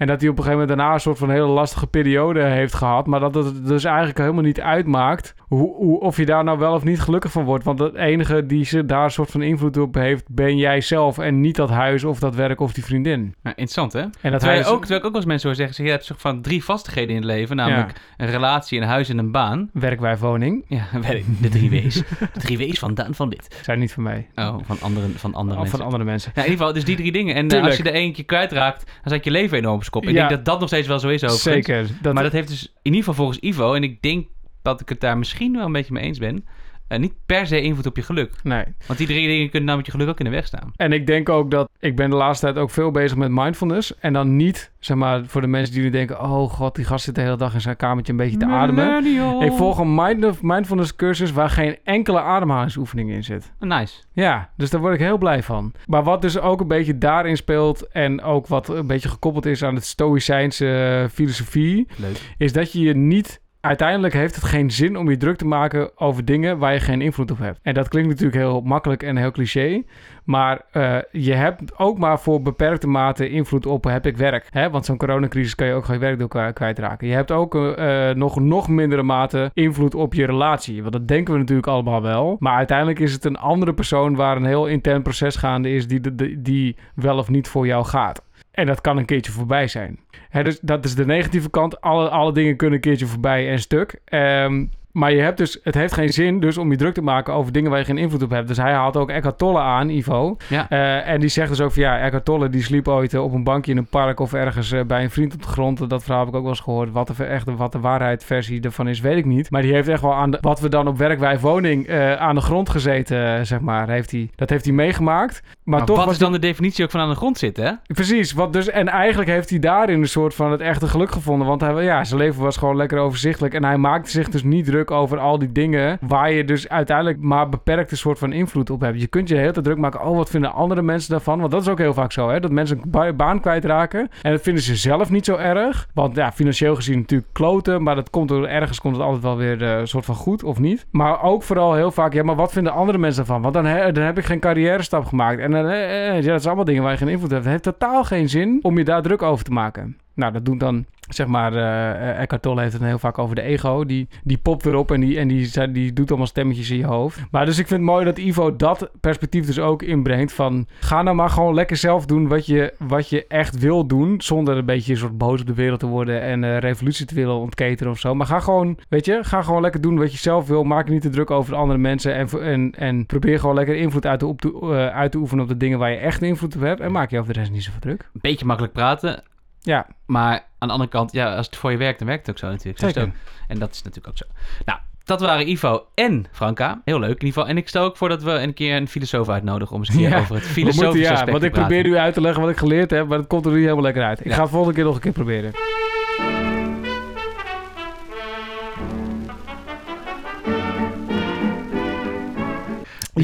[0.00, 2.74] En dat hij op een gegeven moment daarna een soort van hele lastige periode heeft
[2.74, 3.06] gehad.
[3.06, 6.74] Maar dat het dus eigenlijk helemaal niet uitmaakt hoe, hoe, of je daar nou wel
[6.74, 7.64] of niet gelukkig van wordt.
[7.64, 11.18] Want het enige die ze daar een soort van invloed op heeft, ben jij zelf.
[11.18, 13.20] En niet dat huis of dat werk of die vriendin.
[13.20, 14.00] Nou, interessant, hè?
[14.00, 15.74] En dat Terwijl, huis, ook, terwijl ik ook wel eens mensen hoor zeggen...
[15.74, 17.56] zeg, je hebt soort van drie vastigheden in het leven.
[17.56, 19.70] Namelijk een relatie, een huis en een baan.
[19.72, 20.84] werkwijfwoning, Ja.
[21.40, 21.94] De drie W's.
[22.18, 23.58] De drie W's van Daan van Dit.
[23.62, 24.26] zijn niet van mij.
[24.34, 25.78] Oh, van andere, van andere Of mensen.
[25.78, 26.32] van andere mensen.
[26.34, 27.34] Ja, in ieder geval, dus die drie dingen.
[27.34, 30.02] En als je er eentje kwijtraakt, dan zet je leven enorm op kop.
[30.02, 30.14] Ik Ja.
[30.14, 31.66] denk dat dat nog steeds wel zo is overigens.
[31.66, 31.88] Zeker.
[32.02, 34.26] Dat, maar dat heeft dus in ieder geval volgens Ivo, en ik denk
[34.62, 36.44] dat ik het daar misschien wel een beetje mee eens ben,
[36.90, 38.32] eh, niet per se invloed op je geluk.
[38.42, 38.64] Nee.
[38.86, 40.72] Want die drie dingen kunnen namelijk je geluk ook in de weg staan.
[40.76, 43.98] En ik denk ook dat ik ben de laatste tijd ook veel bezig met mindfulness.
[43.98, 46.20] En dan niet, zeg maar, voor de mensen die nu denken...
[46.20, 49.04] oh god, die gast zit de hele dag in zijn kamertje een beetje te ademen.
[49.42, 53.52] Ik volg een mind- mindfulness cursus waar geen enkele ademhalingsoefening in zit.
[53.58, 54.02] Nice.
[54.12, 55.72] Ja, dus daar word ik heel blij van.
[55.86, 57.88] Maar wat dus ook een beetje daarin speelt...
[57.88, 61.86] en ook wat een beetje gekoppeld is aan het stoïcijnse eh, filosofie...
[61.96, 62.34] Leuk.
[62.38, 63.40] is dat je je niet...
[63.60, 67.00] Uiteindelijk heeft het geen zin om je druk te maken over dingen waar je geen
[67.00, 67.58] invloed op hebt.
[67.62, 69.82] En dat klinkt natuurlijk heel makkelijk en heel cliché.
[70.24, 74.46] Maar eh, je hebt ook maar voor beperkte mate invloed op heb ik werk.
[74.50, 74.70] Hè?
[74.70, 77.08] Want zo'n coronacrisis kan je ook geen werk door kwijt- kwijtraken.
[77.08, 80.80] Je hebt ook eh, eh, nog, nog mindere mate invloed op je relatie.
[80.80, 82.36] Want dat denken we natuurlijk allemaal wel.
[82.38, 86.14] Maar uiteindelijk is het een andere persoon waar een heel intern proces gaande is die,
[86.14, 88.22] die, die wel of niet voor jou gaat.
[88.50, 89.98] En dat kan een keertje voorbij zijn.
[90.42, 91.80] Dus dat is de negatieve kant.
[91.80, 94.00] Alle, alle dingen kunnen een keertje voorbij en stuk.
[94.04, 97.34] Ehm, maar je hebt dus, het heeft geen zin dus om je druk te maken
[97.34, 98.48] over dingen waar je geen invloed op hebt.
[98.48, 100.36] Dus hij haalt ook Eckhart Tolle aan, Ivo.
[100.48, 100.68] Ja.
[100.68, 103.32] Eh, en die zegt dus ook van ja, Eckhart Tolle die sliep ooit eh, op
[103.32, 105.90] een bankje in een park of ergens eh, bij een vriend op de grond.
[105.90, 106.90] Dat verhaal heb ik ook wel eens gehoord.
[106.92, 109.50] Wat de, echt, wat de waarheidversie ervan is, weet ik niet.
[109.50, 112.34] Maar die heeft echt wel aan de, wat we dan op werkwijf woning eh, aan
[112.34, 113.88] de grond gezeten, zeg maar.
[113.88, 115.42] Heeft hij, dat heeft hij meegemaakt.
[115.42, 117.64] Maar, Maar, toch wat was is dan de definitie ook van aan de grond zitten,
[117.64, 117.72] hè?
[117.94, 121.46] Precies, wat dus, en eigenlijk heeft hij daarin een soort van het echte geluk gevonden.
[121.46, 123.54] Want hij, ja, zijn leven was gewoon lekker overzichtelijk.
[123.54, 127.20] En hij maakte zich dus niet druk over al die dingen waar je dus uiteindelijk
[127.20, 129.00] maar beperkte soort van invloed op hebt.
[129.00, 131.38] Je kunt je hele tijd druk maken, oh, wat vinden andere mensen daarvan?
[131.38, 134.08] Want dat is ook heel vaak zo, hè, dat mensen een ba- baan kwijtraken.
[134.22, 135.88] En dat vinden ze zelf niet zo erg.
[135.94, 139.36] Want ja, financieel gezien natuurlijk kloten, maar dat komt door, ergens komt het altijd wel
[139.36, 140.86] weer eh, een soort van goed, of niet?
[140.90, 143.42] Maar ook vooral heel vaak, ja, maar wat vinden andere mensen daarvan?
[143.42, 145.40] Want dan, dan heb ik geen carrière stap gemaakt.
[145.40, 147.42] En eh, eh, ja, dat zijn allemaal dingen waar je geen invloed hebt.
[147.42, 149.96] Het heeft totaal geen zin om je daar druk over te maken.
[150.14, 153.42] Nou, dat doet dan, zeg maar, eh Eckhart Tolle heeft het heel vaak over de
[153.42, 153.84] ego.
[153.84, 157.20] Die, die popt erop en, die, en die, die doet allemaal stemmetjes in je hoofd.
[157.30, 160.32] Maar dus ik vind het mooi dat Ivo dat perspectief dus ook inbrengt.
[160.32, 164.20] Van, ga nou maar gewoon lekker zelf doen wat je, wat je echt wil doen.
[164.20, 167.14] Zonder een beetje een soort boos op de wereld te worden en eh, revolutie te
[167.14, 168.14] willen ontketenen of zo.
[168.14, 170.64] Maar ga gewoon, weet je, ga gewoon lekker doen wat je zelf wil.
[170.64, 172.14] Maak je niet te druk over de andere mensen.
[172.14, 175.56] En, en, en probeer gewoon lekker invloed uit te, op uit te oefenen op de
[175.56, 176.80] dingen waar je echt invloed op hebt.
[176.80, 178.00] En maak je over de rest niet zoveel druk.
[178.14, 179.22] Een beetje makkelijk praten.
[179.60, 179.86] Ja.
[180.06, 182.40] Maar aan de andere kant, ja, als het voor je werkt, dan werkt het ook
[182.40, 182.78] zo natuurlijk.
[182.78, 183.02] Zo Zeker.
[183.02, 183.10] ook.
[183.48, 184.24] En dat is natuurlijk ook zo.
[184.64, 186.80] Nou, dat waren Ivo en Franka.
[186.84, 187.48] Heel leuk in ieder geval.
[187.48, 189.96] En ik stel ook voor dat we een keer een filosoof uitnodigen om eens een
[189.96, 191.72] keer Ja, over het filosofische moeten, ja, aspect want te ik praten.
[191.72, 193.82] probeer u uit te leggen wat ik geleerd heb, maar dat komt er niet helemaal
[193.82, 194.20] lekker uit.
[194.20, 194.34] Ik Ja.
[194.34, 195.52] ga het volgende keer nog een keer proberen.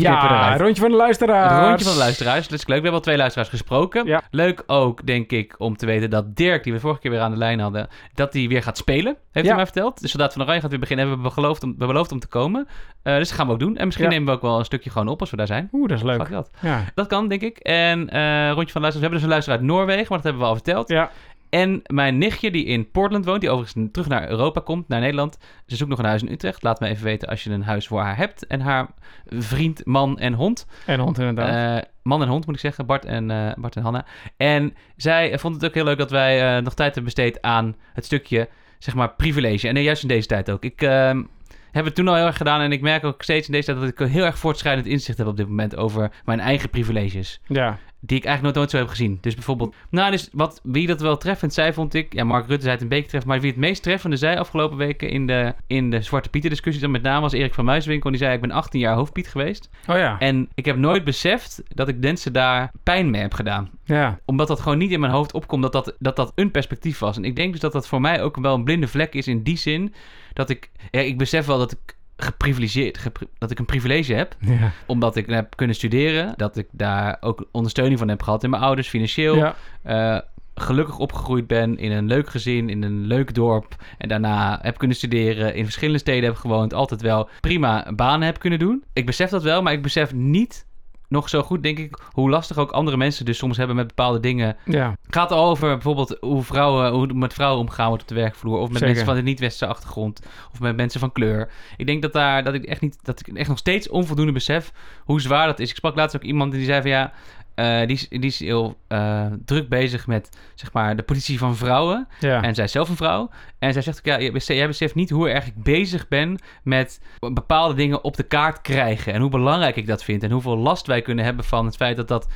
[0.08, 0.60] Knippen Ja, eruit.
[0.60, 1.66] rondje van de luisteraars.
[1.68, 2.48] Rondje van de luisteraars.
[2.48, 2.76] Dat is leuk.
[2.76, 4.06] We hebben al twee luisteraars gesproken.
[4.06, 4.22] Ja.
[4.30, 7.30] Leuk ook, denk ik, om te weten dat Dirk, die we vorige keer weer aan
[7.30, 9.16] de lijn hadden, dat hij weer gaat spelen.
[9.32, 9.42] Heeft Ja.
[9.42, 10.00] hij mij verteld.
[10.00, 11.06] De Soldaat van Oranje gaat weer beginnen.
[11.08, 12.66] Hebben we beloofd om, we beloofd om te komen.
[13.02, 13.76] Eh, dus dat gaan we ook doen.
[13.76, 14.12] En misschien Ja.
[14.12, 15.68] nemen we ook wel een stukje gewoon op als we daar zijn.
[15.72, 16.30] Oeh, dat is leuk.
[16.30, 16.50] Dat.
[16.60, 16.84] Ja.
[16.94, 17.58] Dat kan, denk ik.
[17.58, 18.94] En eh, rondje van de luisteraars.
[18.94, 20.88] We hebben dus een luisteraar uit Noorwegen, maar dat hebben we al verteld.
[20.88, 21.10] Ja.
[21.56, 25.38] En mijn nichtje die in Portland woont, die overigens terug naar Europa komt, naar Nederland.
[25.66, 26.62] Ze zoekt nog een huis in Utrecht.
[26.62, 28.46] Laat me even weten als je een huis voor haar hebt.
[28.46, 28.88] En haar
[29.26, 30.66] vriend, man en hond.
[30.86, 31.82] En hond inderdaad.
[31.82, 34.06] Eh, man en hond moet ik zeggen, Bart en, eh, Bart en Hanna.
[34.36, 37.76] En zij vond het ook heel leuk dat wij eh, nog tijd hebben besteed aan
[37.92, 38.48] het stukje,
[38.78, 39.68] zeg maar, privilege.
[39.68, 40.64] En juist in deze tijd ook.
[40.64, 41.22] Ik ehm,
[41.70, 43.78] heb het toen al heel erg gedaan en ik merk ook steeds in deze tijd
[43.78, 47.40] dat ik een heel erg voortschrijdend inzicht heb op dit moment over mijn eigen privileges.
[47.46, 47.78] ja.
[48.06, 49.18] Die ik eigenlijk nooit, nooit zo heb gezien.
[49.20, 52.12] Dus bijvoorbeeld, nou, dus wat, wie dat wel treffend zei, vond ik.
[52.12, 53.32] Ja, Mark Rutte zei het een beetje treffend.
[53.32, 56.82] Maar wie het meest treffende zei afgelopen weken in de, in de Zwarte Pieten discussie,
[56.82, 58.10] dan met name was Erik van Muiswinkel.
[58.10, 59.68] Die zei: Ik ben 18 jaar hoofdpiet geweest.
[59.86, 60.18] Oh ja.
[60.18, 63.70] En ik heb nooit beseft dat ik mensen daar pijn mee heb gedaan.
[63.84, 64.18] Ja.
[64.24, 67.16] Omdat dat gewoon niet in mijn hoofd opkomt dat dat, dat dat een perspectief was.
[67.16, 69.42] En ik denk dus dat dat voor mij ook wel een blinde vlek is in
[69.42, 69.94] die zin.
[70.32, 74.36] Dat ik, ja, ik besef wel dat ik geprivilegeerd, gepri- dat ik een privilege heb.
[74.40, 74.72] Ja.
[74.86, 76.34] Omdat ik heb kunnen studeren.
[76.36, 79.36] Dat ik daar ook ondersteuning van heb gehad in mijn ouders, financieel.
[79.36, 79.54] Ja.
[79.82, 80.20] Eh,
[80.54, 83.74] gelukkig opgegroeid ben in een leuk gezin, in een leuk dorp.
[83.98, 86.74] En daarna heb kunnen studeren, in verschillende steden heb gewoond.
[86.74, 88.84] Altijd wel prima banen heb kunnen doen.
[88.92, 90.65] Ik besef dat wel, maar ik besef niet
[91.08, 94.20] nog zo goed, denk ik, hoe lastig ook andere mensen dus soms hebben met bepaalde
[94.20, 94.56] dingen.
[94.64, 98.14] Ja, Het gaat al over bijvoorbeeld hoe, vrouwen, hoe met vrouwen omgaan wordt op de
[98.14, 98.58] werkvloer.
[98.58, 98.86] Of met Zeker.
[98.86, 100.20] mensen van de niet-westerse achtergrond.
[100.52, 101.50] Of met mensen van kleur.
[101.76, 104.72] Ik denk dat, daar, dat, ik echt niet, dat ik echt nog steeds onvoldoende besef
[105.04, 105.70] hoe zwaar dat is.
[105.70, 107.12] Ik sprak laatst ook iemand die zei van ja...
[107.56, 111.56] eh, die, is, die is heel eh, druk bezig met zeg maar, de positie van
[111.56, 112.08] vrouwen.
[112.20, 112.42] ja.
[112.42, 113.30] En zij is zelf een vrouw.
[113.58, 116.38] En zij zegt ook, ja, jij beseft- jij beseft niet hoe erg ik bezig ben
[116.62, 117.00] met
[117.32, 119.12] bepaalde dingen op de kaart krijgen.
[119.12, 120.22] En hoe belangrijk ik dat vind.
[120.22, 122.26] En hoeveel last wij kunnen hebben van het feit dat dat,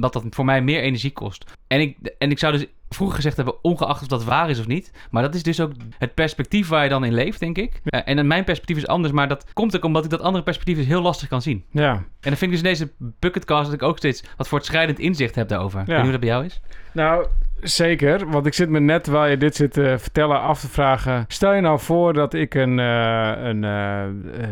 [0.00, 1.44] dat, dat voor mij meer energie kost.
[1.66, 4.66] En ik, en ik zou dus vroeger gezegd hebben, ongeacht of dat waar is of
[4.66, 4.92] niet.
[5.10, 7.80] Maar dat is dus ook het perspectief waar je dan in leeft, denk ik.
[7.84, 10.76] Eh, en mijn perspectief is anders, maar dat komt ook omdat ik dat andere perspectief
[10.76, 11.64] dus heel lastig kan zien.
[11.70, 11.92] ja.
[11.94, 15.34] En dan vind ik dus in deze bucketcast dat ik ook steeds wat voortschrijdend inzicht
[15.34, 15.80] heb daarover.
[15.80, 16.60] Ik weet hoe dat bij jou is.
[16.92, 17.26] Nou,
[17.68, 18.30] zeker.
[18.30, 21.24] Want ik zit me net, terwijl je dit zit te vertellen, af te vragen.
[21.28, 24.08] Stel je nou voor dat ik een, eh, een eh, eh,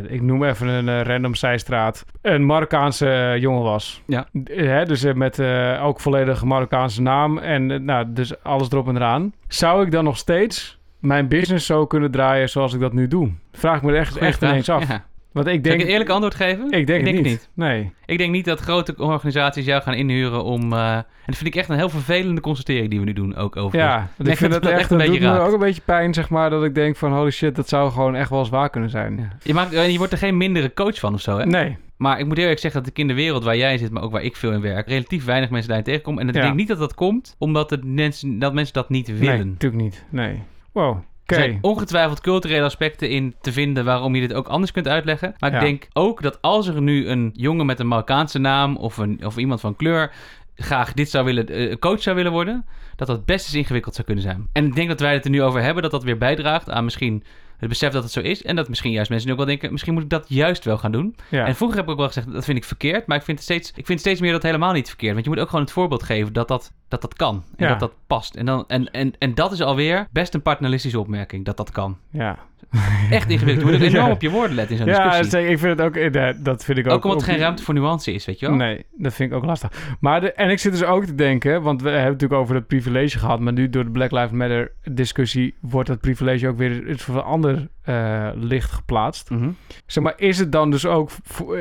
[0.08, 4.02] ik noem even een eh, random zijstraat, een Marokkaanse eh, jongen was.
[4.06, 4.26] Ja.
[4.44, 8.70] Eh, Hè, dus eh, met eh, ook volledige Marokkaanse naam en eh, nou, dus alles
[8.70, 9.32] erop en eraan.
[9.48, 13.30] Zou ik dan nog steeds mijn business zo kunnen draaien zoals ik dat nu doe?
[13.52, 14.50] Vraag ik me er echt, Goeie echt vraag.
[14.50, 14.88] ineens af.
[14.88, 15.04] Ja.
[15.33, 16.70] Want ik Zal denk, ik een eerlijk antwoord geven?
[16.70, 17.49] ik denk, ik het niet.
[17.55, 17.93] Nee.
[18.07, 20.72] Ik denk niet dat grote organisaties jou gaan inhuren om...
[20.72, 23.57] eh, en dat vind ik echt een heel vervelende constatering die we nu doen, ook
[23.57, 23.78] over.
[23.78, 25.59] Ja, want ik vind dat het dat echt, een dat beetje doet me ook een
[25.59, 28.39] beetje pijn, zeg maar, dat ik denk van holy shit, dat zou gewoon echt wel
[28.39, 29.16] eens waar kunnen zijn.
[29.18, 29.28] Ja.
[29.43, 31.47] Je, maakt, eh, je wordt er geen mindere coach van of zo, hè?
[31.47, 34.03] Nee, Maar ik moet eerlijk zeggen dat ik in de wereld waar jij zit, maar
[34.03, 36.18] ook waar ik veel in werk, relatief weinig mensen daarin tegenkom.
[36.18, 36.41] En ik Ja.
[36.43, 39.49] denk niet dat dat komt omdat het mensen, dat mensen dat niet nee, willen.
[39.49, 40.05] natuurlijk niet.
[40.11, 40.43] Nee.
[40.72, 40.97] Wow.
[41.37, 45.35] Er zijn ongetwijfeld culturele aspecten in te vinden waarom je dit ook anders kunt uitleggen.
[45.39, 45.57] Maar Ja.
[45.57, 49.26] ik denk ook dat als er nu een jongen met een Marokkaanse naam of, een,
[49.26, 50.12] of iemand van kleur
[50.57, 52.64] graag dit zou willen, eh, coach zou willen worden,
[52.97, 54.49] dat dat best eens ingewikkeld zou kunnen zijn.
[54.53, 56.85] En ik denk dat wij het er nu over hebben, dat dat weer bijdraagt aan
[56.85, 57.24] misschien
[57.62, 58.42] het besef dat het zo is.
[58.42, 60.78] En dat misschien juist mensen nu ook wel denken, misschien moet ik dat juist wel
[60.78, 61.16] gaan doen.
[61.28, 61.46] Ja.
[61.46, 63.06] En vroeger heb ik ook wel gezegd, dat vind ik verkeerd.
[63.06, 65.12] Maar ik vind, het steeds, ik vind steeds meer dat helemaal niet verkeerd.
[65.12, 67.44] Want je moet ook gewoon het voorbeeld geven dat dat, dat, dat kan.
[67.56, 67.70] En Ja.
[67.70, 68.34] dat dat past.
[68.34, 71.98] En, dan, en, en, en dat is alweer best een paternalistische opmerking, dat dat kan.
[72.10, 72.38] ja.
[73.10, 73.66] Echt ingewikkeld.
[73.66, 74.12] Je moet enorm Ja.
[74.12, 75.30] op je woorden letten in zo'n Ja, discussie.
[75.30, 75.50] zeker.
[75.50, 76.92] ik vind het ook, eh, dat vind ik ook.
[76.92, 78.56] ook omdat er geen ruimte voor nuance is, weet je wel?
[78.56, 79.96] Nee, dat vind ik ook lastig.
[80.00, 82.54] Maar de, en ik zit dus ook te denken, want we hebben het natuurlijk over
[82.54, 86.56] dat privilege gehad, maar nu door de Black Lives Matter discussie wordt dat privilege ook
[86.58, 89.30] weer in voor een ander eh, licht geplaatst.
[89.30, 89.50] Mhm.
[89.86, 91.10] Zeg maar, is het dan dus ook,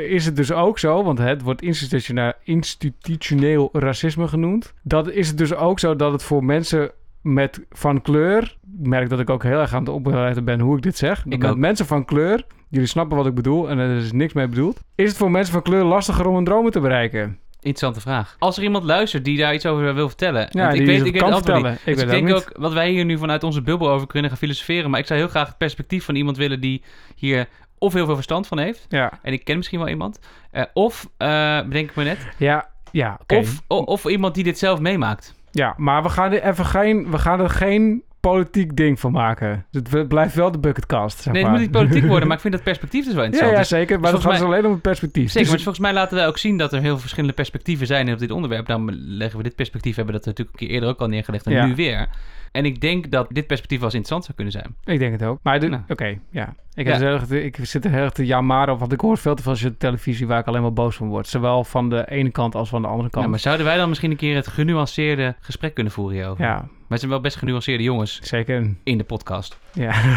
[0.08, 5.38] is het dus ook zo, want het wordt institutioneel, institutioneel racisme genoemd, dat is het
[5.38, 6.92] dus ook zo dat het voor mensen
[7.22, 8.44] met van kleur,
[8.82, 11.26] ik merk dat ik ook heel erg aan het opletten ben hoe ik dit zeg,
[11.26, 11.58] Ik met ook.
[11.58, 15.08] mensen van kleur, jullie snappen wat ik bedoel en er is niks mee bedoeld, is
[15.08, 17.40] het voor mensen van kleur lastiger om hun dromen te bereiken?
[17.64, 18.36] Interessante vraag.
[18.40, 20.48] Als er iemand luistert die daar iets over wil vertellen.
[20.52, 21.80] Ja, want die ik weet, het ik weet kan het antwoord vertellen.
[21.86, 22.00] niet.
[22.00, 24.40] Ik Dus denk ook ook wat wij hier nu vanuit onze bubbel over kunnen gaan
[24.40, 24.90] filosoferen.
[24.90, 26.84] Maar ik zou heel graag het perspectief van iemand willen die
[27.16, 27.48] hier
[27.78, 28.86] of heel veel verstand van heeft.
[28.90, 30.20] Ja, En ik ken misschien wel iemand.
[30.52, 31.28] eh, of, eh,
[31.62, 32.18] bedenk ik me net.
[32.38, 33.20] ja, ja.
[33.28, 35.34] Of, of iemand die dit zelf meemaakt.
[35.52, 39.66] Ja, maar we gaan er even geen, we gaan er geen politiek ding van maken.
[39.72, 41.60] Het blijft wel de bucketcast, zeg Nee, het maar.
[41.62, 43.54] moet niet politiek worden, maar ik vind dat perspectief dus wel interessant.
[43.56, 44.00] ja, Dus- zeker.
[44.00, 45.26] Maar dus het gaat dus alleen om het perspectief.
[45.32, 47.88] Zeker, Dus maar volgens mij laten wij ook zien dat er heel veel verschillende perspectieven
[47.88, 48.66] zijn op dit onderwerp.
[48.68, 51.46] Dan leggen we dit perspectief, hebben we dat natuurlijk een keer eerder ook al neergelegd
[51.46, 51.66] en Ja.
[51.66, 52.08] nu weer.
[52.52, 54.76] En ik denk dat dit perspectief wel eens interessant zou kunnen zijn.
[54.96, 55.40] Ik denk het ook.
[55.44, 55.82] Maar de- Nou.
[55.88, 56.56] oké, ja.
[56.74, 57.02] Ik, Ja.
[57.02, 59.44] erg te- ik zit er heel erg te jamaren op, want ik hoor veel te
[59.44, 61.28] veel op televisie waar ik alleen maar boos van word.
[61.28, 63.24] Zowel van de ene kant als van de andere kant.
[63.26, 66.46] Ja, maar zouden wij dan misschien een keer het genuanceerde gesprek kunnen voeren hierover?
[66.46, 68.76] Ja, Wij zijn wel best genuanceerde jongens zeker.
[68.84, 69.60] in de podcast.
[69.74, 69.94] Ja.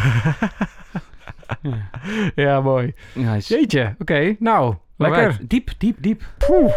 [2.34, 2.92] ja, mooi.
[3.12, 3.54] Nice.
[3.58, 4.36] Jeetje, oké.
[4.38, 5.38] Nou, lekker.
[5.48, 6.22] Diep, diep, diep.
[6.38, 6.72] Poeh.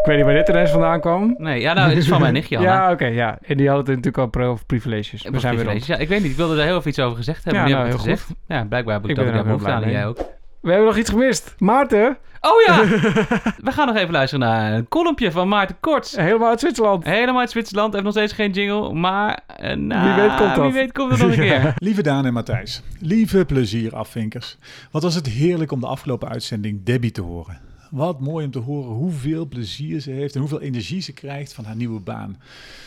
[0.00, 1.34] Ik weet niet waar dit ineens vandaan kwam.
[1.38, 2.72] Nee, ja, nou, dit is van mijn nichtje, Anna.
[2.72, 3.38] Ja, oké, ja.
[3.42, 5.22] En die had het natuurlijk al pro over privileges.
[5.22, 5.86] We zijn weer rond.
[5.86, 6.30] Ja, ik weet niet.
[6.30, 7.62] Ik wilde daar heel veel iets over gezegd hebben.
[7.62, 8.38] Ja, nou, heb ik het heel gezegd.
[8.48, 9.82] Ja, blijkbaar heb ik, Ik dat er heel behoefte aan.
[9.82, 10.16] En jij ook.
[10.60, 11.54] We hebben nog iets gemist.
[11.58, 12.84] Maarten, Oh ja!
[13.66, 16.16] We gaan nog even luisteren naar een kolompje van Maarten Korts.
[16.16, 17.04] helemaal uit Zwitserland.
[17.04, 17.92] Helemaal uit Zwitserland.
[17.92, 18.92] Heeft nog steeds geen jingle.
[18.92, 19.40] Maar
[19.74, 20.64] nou, Wie weet komt dat.
[20.64, 21.74] Wie weet komt het nog een keer.
[21.88, 24.56] Lieve Daan en Matthijs, lieve plezierafvinkers.
[24.90, 27.71] Wat was het heerlijk om de afgelopen uitzending Debbie te horen.
[27.92, 31.64] Wat mooi om te horen hoeveel plezier ze heeft en hoeveel energie ze krijgt van
[31.64, 32.36] haar nieuwe baan.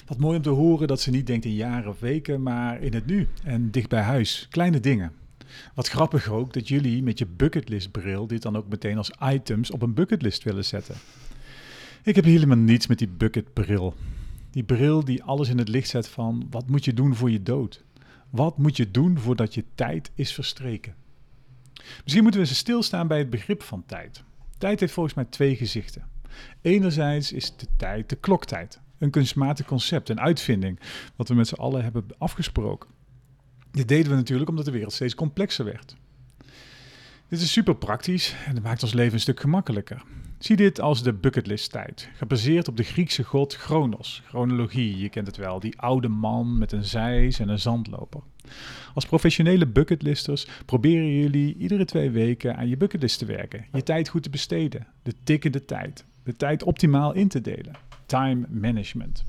[0.05, 2.93] Wat mooi om te horen dat ze niet denkt in jaren of weken, maar in
[2.93, 4.47] het nu en dicht bij huis.
[4.49, 5.11] Kleine dingen.
[5.73, 9.81] Wat grappig ook dat jullie met je bucketlist-bril dit dan ook meteen als items op
[9.81, 10.95] een bucketlist willen zetten.
[12.03, 13.93] Ik heb helemaal niets met die bucketbril.
[14.51, 17.43] Die bril die alles in het licht zet van wat moet je doen voor je
[17.43, 17.83] dood?
[18.29, 20.95] Wat moet je doen voordat je tijd is verstreken?
[21.73, 24.23] Misschien moeten we eens stilstaan bij het begrip van tijd.
[24.65, 26.03] Tijd heeft volgens mij twee gezichten.
[26.61, 28.79] Enerzijds is de tijd de kloktijd.
[28.97, 30.79] Een kunstmatig concept, een uitvinding,
[31.15, 32.89] wat we met z'n allen hebben afgesproken.
[33.71, 35.95] Dit deden we natuurlijk omdat de wereld steeds complexer werd.
[37.27, 40.03] Dit is super praktisch en het maakt ons leven een stuk gemakkelijker.
[40.37, 44.21] Zie dit als de bucketlist tijd, gebaseerd op de Griekse god Chronos.
[44.27, 48.21] Chronologie, je kent het wel, die oude man met een zeis en een zandloper.
[48.93, 54.09] Als professionele bucketlisters proberen jullie iedere twee weken aan je bucketlist te werken, je tijd
[54.09, 57.73] goed te besteden, de tikkende tijd, de tijd optimaal in te delen.
[58.05, 59.23] Time management.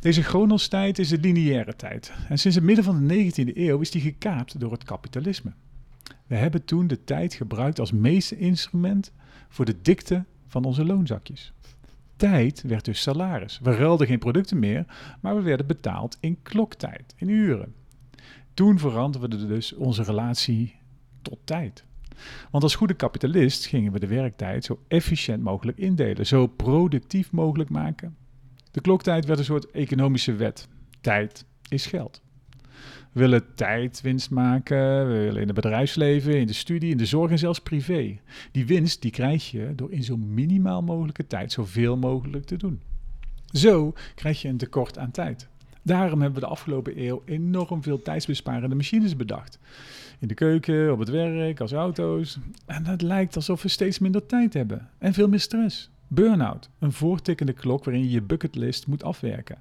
[0.00, 3.90] Deze chronostijd is de lineaire tijd en sinds het midden van de 19e eeuw is
[3.90, 5.52] die gekaapt door het kapitalisme.
[6.26, 9.12] We hebben toen de tijd gebruikt als meetinstrument
[9.48, 11.52] voor de dikte van onze loonzakjes.
[12.16, 13.60] Tijd werd dus salaris.
[13.62, 14.84] We ruilden geen producten meer,
[15.20, 17.74] maar we werden betaald in kloktijd, in uren.
[18.54, 20.74] Toen veranderde dus onze relatie
[21.22, 21.84] tot tijd.
[22.50, 27.70] Want als goede kapitalist gingen we de werktijd zo efficiënt mogelijk indelen, zo productief mogelijk
[27.70, 28.16] maken.
[28.70, 30.68] De kloktijd werd een soort economische wet.
[31.00, 32.22] Tijd is geld.
[33.12, 37.06] We willen tijd winst maken, we willen in het bedrijfsleven, in de studie, in de
[37.06, 38.20] zorg en zelfs privé.
[38.52, 42.80] Die winst die krijg je door in zo minimaal mogelijke tijd zoveel mogelijk te doen.
[43.52, 45.48] Zo krijg je een tekort aan tijd.
[45.82, 49.58] Daarom hebben we de afgelopen eeuw enorm veel tijdsbesparende machines bedacht.
[50.18, 52.38] In de keuken, op het werk, als auto's.
[52.66, 55.90] En het lijkt alsof we steeds minder tijd hebben en veel meer stress.
[56.08, 59.58] Burnout, een voortikkende klok waarin je je bucketlist moet afwerken.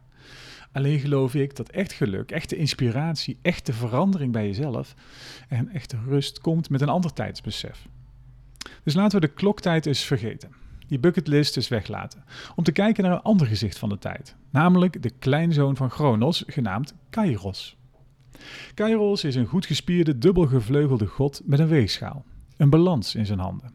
[0.72, 4.96] Alleen geloof ik dat echt geluk, echte inspiratie, echte verandering bij jezelf
[5.48, 7.88] en echte rust komt met een ander tijdsbesef.
[8.84, 10.59] Dus laten we de kloktijd eens vergeten.
[10.90, 12.24] Die bucketlist eens weglaten.
[12.56, 14.36] Om te kijken naar een ander gezicht van de tijd.
[14.50, 17.78] Namelijk de kleinzoon van Chronos, genaamd Kairos.
[18.74, 22.26] Kairos is een goed gespierde, dubbelgevleugelde god met een weegschaal.
[22.58, 23.74] Een balans in zijn handen.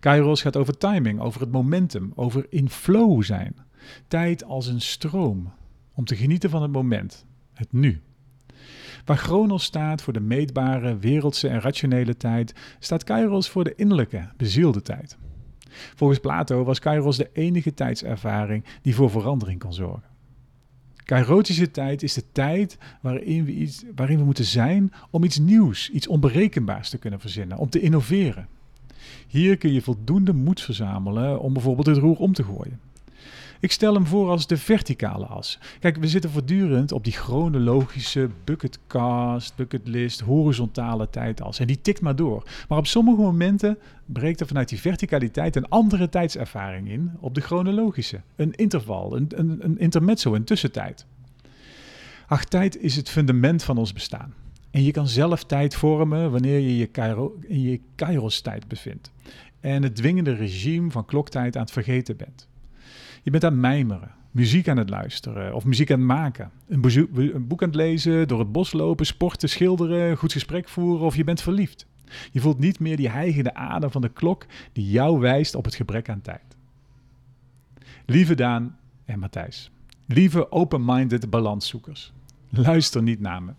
[0.00, 3.56] Kairos gaat over timing, over het momentum, over in flow zijn.
[4.08, 5.52] Tijd als een stroom,
[5.94, 8.02] om te genieten van het moment, het nu.
[9.04, 14.28] Waar Chronos staat voor de meetbare, wereldse en rationele tijd, staat Kairos voor de innerlijke,
[14.36, 15.16] bezielde tijd.
[15.94, 20.14] Volgens Plato was Kairos de enige tijdservaring die voor verandering kon zorgen.
[21.04, 25.90] Kairotische tijd is de tijd waarin we, iets, waarin we moeten zijn om iets nieuws,
[25.90, 28.48] iets onberekenbaars te kunnen verzinnen, om te innoveren.
[29.26, 32.80] Hier kun je voldoende moed verzamelen om bijvoorbeeld het roer om te gooien.
[33.60, 35.58] Ik stel hem voor als de verticale as.
[35.80, 41.58] Kijk, we zitten voortdurend op die chronologische bucketcast, bucketlist, horizontale tijdas.
[41.58, 42.48] En die tikt maar door.
[42.68, 47.40] Maar op sommige momenten breekt er vanuit die verticaliteit een andere tijdservaring in op de
[47.40, 48.20] chronologische.
[48.36, 51.06] Een interval, een, een, een intermezzo, een tussentijd.
[52.26, 54.34] Ach, tijd is het fundament van ons bestaan.
[54.70, 56.88] En je kan zelf tijd vormen wanneer je je
[57.46, 59.12] in je Kairos-tijd bevindt.
[59.60, 62.48] En het dwingende regime van kloktijd aan het vergeten bent.
[63.26, 66.50] Je bent aan het mijmeren, muziek aan het luisteren of muziek aan het maken.
[66.68, 71.06] Een, een boek aan het lezen, door het bos lopen, sporten, schilderen, goed gesprek voeren
[71.06, 71.86] of je bent verliefd.
[72.32, 75.74] Je voelt niet meer die hijgende adem van de klok die jou wijst op het
[75.74, 76.56] gebrek aan tijd.
[78.04, 79.70] Lieve Daan en Matthijs,
[80.06, 82.12] lieve open-minded balanszoekers,
[82.50, 83.52] luister niet naar me.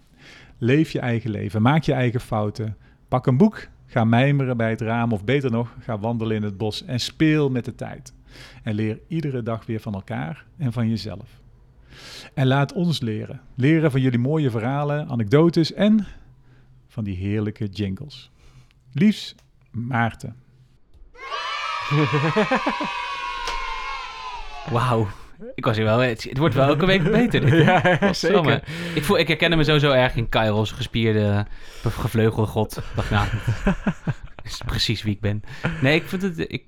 [0.58, 4.82] Leef je eigen leven, maak je eigen fouten, pak een boek, ga mijmeren bij het
[4.82, 8.16] raam of beter nog, ga wandelen in het bos en speel met de tijd.
[8.64, 11.30] En leer iedere dag weer van elkaar en van jezelf.
[12.34, 13.42] En laat ons leren.
[13.56, 16.08] Leren van jullie mooie verhalen, anekdotes en
[16.88, 18.32] van die heerlijke jingles.
[18.92, 19.36] Liefs,
[19.72, 20.36] Maarten.
[24.72, 25.08] Wauw.
[25.56, 26.00] Ik was hier wel...
[26.00, 27.42] Het, het wordt wel elke week beter.
[27.42, 27.66] dit?
[27.66, 28.64] Ja, zeker.
[28.96, 31.46] Ik, voel, ik herkende me sowieso erg in Kairos, gespierde,
[31.84, 32.82] gevleugelde god.
[32.96, 33.28] Dacht, nou,
[34.44, 35.44] is precies wie ik ben.
[35.82, 36.40] Nee, ik vind het...
[36.40, 36.64] Ik,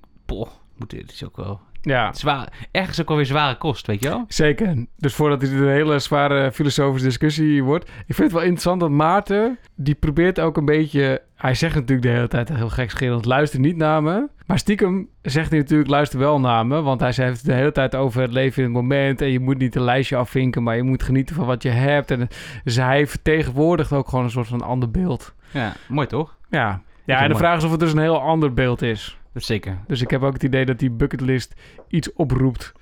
[0.80, 1.60] moet, dit is ook wel...
[1.82, 4.24] Ja, Zwaar, ergens ook wel weer zware kost, weet je wel?
[4.28, 4.86] zeker.
[4.96, 7.84] Dus voordat dit een hele zware filosofische discussie wordt.
[7.84, 11.22] Ik vind het wel interessant dat Maarten, die probeert ook een beetje...
[11.36, 14.28] Hij zegt natuurlijk de hele tijd heel gekscherend, luister niet naar me.
[14.46, 16.82] Maar stiekem zegt hij natuurlijk, luister wel naar me.
[16.82, 19.20] Want hij heeft het de hele tijd over het leven in het moment.
[19.20, 22.10] En je moet niet een lijstje afvinken, maar je moet genieten van wat je hebt.
[22.10, 22.28] En,
[22.64, 25.34] dus hij vertegenwoordigt ook gewoon een soort van ander beeld.
[25.50, 26.36] Ja, mooi toch?
[26.50, 26.58] Ja,
[27.04, 27.36] ja het en de mooi.
[27.36, 29.19] vraag is of het dus een heel ander beeld is.
[29.32, 29.78] Dat zeker.
[29.86, 31.54] Dus ik heb ook het idee dat die bucketlist
[31.88, 32.72] iets oproept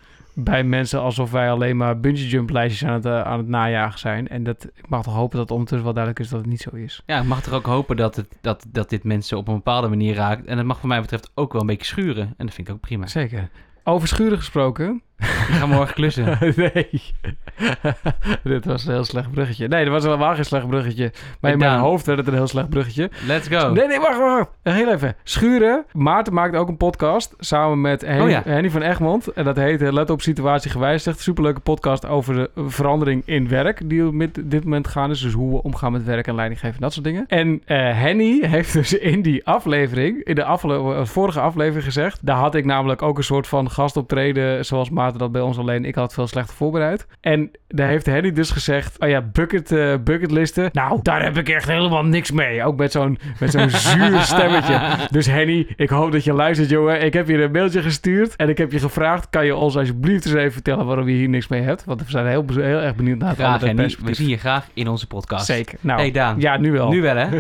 [0.44, 3.99] bij mensen alsof wij alleen maar bungee jump lijstjes aan het, eh, aan het najagen
[3.99, 4.28] zijn.
[4.28, 6.70] En dat, ik mag toch hopen dat ondertussen wel duidelijk is dat het niet zo
[6.70, 7.03] is.
[7.07, 9.88] Ja, ik mag er ook hopen dat, het, dat, dat dit mensen op een bepaalde
[9.88, 10.46] manier raakt.
[10.46, 12.34] En dat mag voor mij betreft ook wel een beetje schuren.
[12.36, 13.07] En dat vind ik ook prima.
[13.07, 13.49] Zeker.
[13.84, 15.03] Over schuren gesproken.
[15.18, 16.38] Ik ga morgen klussen.
[16.56, 16.90] nee.
[18.44, 19.68] Dit was een heel slecht bruggetje.
[19.68, 21.12] Nee, dat was helemaal geen slecht bruggetje.
[21.40, 23.10] Maar in mijn hoofd werd het een heel slecht bruggetje.
[23.26, 23.72] Let's go.
[23.72, 24.48] Nee, nee, wacht, wacht.
[24.62, 25.16] Heel even.
[25.22, 25.84] Schuren.
[25.92, 28.42] Maarten maakt ook een podcast samen met Henny, Oh ja.
[28.44, 29.26] Henny van Egmond.
[29.32, 31.20] En dat heet eh, Let op situatie gewijzigd.
[31.20, 35.20] Superleuke podcast over de verandering in werk die op met dit moment gaan is.
[35.20, 37.24] Dus hoe we omgaan met werk en leiding geven en dat soort dingen.
[37.28, 42.36] En eh, Henny heeft dus in die aflevering, in de afle- vorige aflevering gezegd, daar
[42.36, 45.84] had ik namelijk ook een soort van gastoptreden zoals Maarten dat bij ons alleen.
[45.84, 47.06] Ik had veel slechter voorbereid.
[47.20, 50.68] En daar heeft Henny dus gezegd, oh ja, bucket, eh, bucketlisten.
[50.72, 52.64] Nou, daar heb ik echt helemaal niks mee.
[52.64, 54.80] Ook met zo'n met zo'n zuur stemmetje.
[55.11, 57.02] Dus Henny, ik hoop dat je luistert, jongen.
[57.04, 60.24] Ik heb je een mailtje gestuurd en ik heb je gevraagd, kan je ons alsjeblieft
[60.24, 61.84] eens even vertellen waarom je hier niks mee hebt?
[61.84, 63.96] Want we zijn heel, heel erg benieuwd naar het Graag, Henny.
[64.02, 65.46] We zien je graag in onze podcast.
[65.46, 65.78] Zeker.
[65.80, 66.40] Nou, Hey Daan.
[66.40, 66.88] ja, nu wel.
[66.88, 67.28] Nu wel, hè?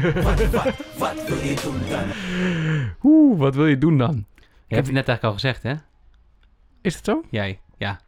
[3.02, 4.24] Oeh, wat wil je doen dan?
[4.66, 5.72] Je hebt het net eigenlijk al gezegd, hè?
[6.80, 7.22] Is het zo?
[7.30, 7.98] Jij, ja.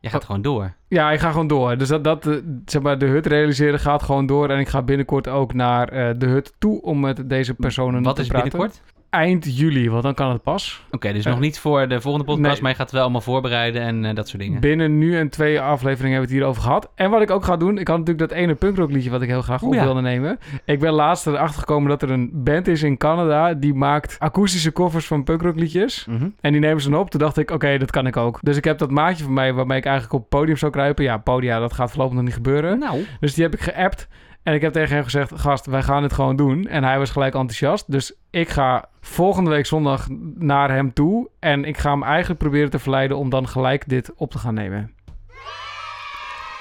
[0.00, 0.72] Jij gaat gewoon door.
[0.88, 1.76] Ja, ik ga gewoon door.
[1.78, 4.50] Dus dat, dat eh, zeg maar, de hut realiseren gaat gewoon door.
[4.50, 8.16] En ik ga binnenkort ook naar eh, de hut toe om met deze personen Wat
[8.16, 8.50] te is praten.
[8.50, 8.82] binnenkort?
[9.10, 10.82] Eind juli, want dan kan het pas.
[10.90, 12.60] Oké, dus Eh, nog niet voor de volgende podcast, nee.
[12.62, 14.60] maar je gaat het wel allemaal voorbereiden en eh, dat soort dingen.
[14.60, 16.90] Binnen nu en twee afleveringen hebben we het hierover gehad.
[16.94, 19.42] En wat ik ook ga doen, ik had natuurlijk dat ene punkrockliedje wat ik heel
[19.42, 19.84] graag op ja.
[19.84, 20.38] wilde nemen.
[20.64, 24.72] Ik ben laatst erachter gekomen dat er een band is in Canada die maakt akoestische
[24.72, 26.04] covers van punkrockliedjes.
[26.08, 26.28] Mhm.
[26.40, 27.10] En die nemen ze dan op.
[27.10, 28.38] Toen dacht ik, oké, dat kan ik ook.
[28.42, 31.04] Dus ik heb dat maatje van mij waarmee ik eigenlijk op het podium zou kruipen.
[31.04, 32.78] Ja, podia, dat gaat voorlopig nog niet gebeuren.
[32.78, 34.08] Nou, Dus die heb ik geappt.
[34.48, 36.66] En ik heb tegen hem gezegd, gast, wij gaan dit gewoon doen.
[36.66, 37.92] En hij was gelijk enthousiast.
[37.92, 41.28] Dus ik ga volgende week zondag naar hem toe.
[41.38, 44.54] En ik ga hem eigenlijk proberen te verleiden om dan gelijk dit op te gaan
[44.54, 44.92] nemen.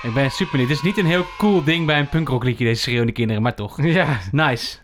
[0.01, 0.69] ik ben super benieuwd.
[0.69, 3.81] Het is niet een heel cool ding bij een punkrockliedje, deze schreeuwende kinderen, maar toch.
[3.97, 4.77] Ja, Nice.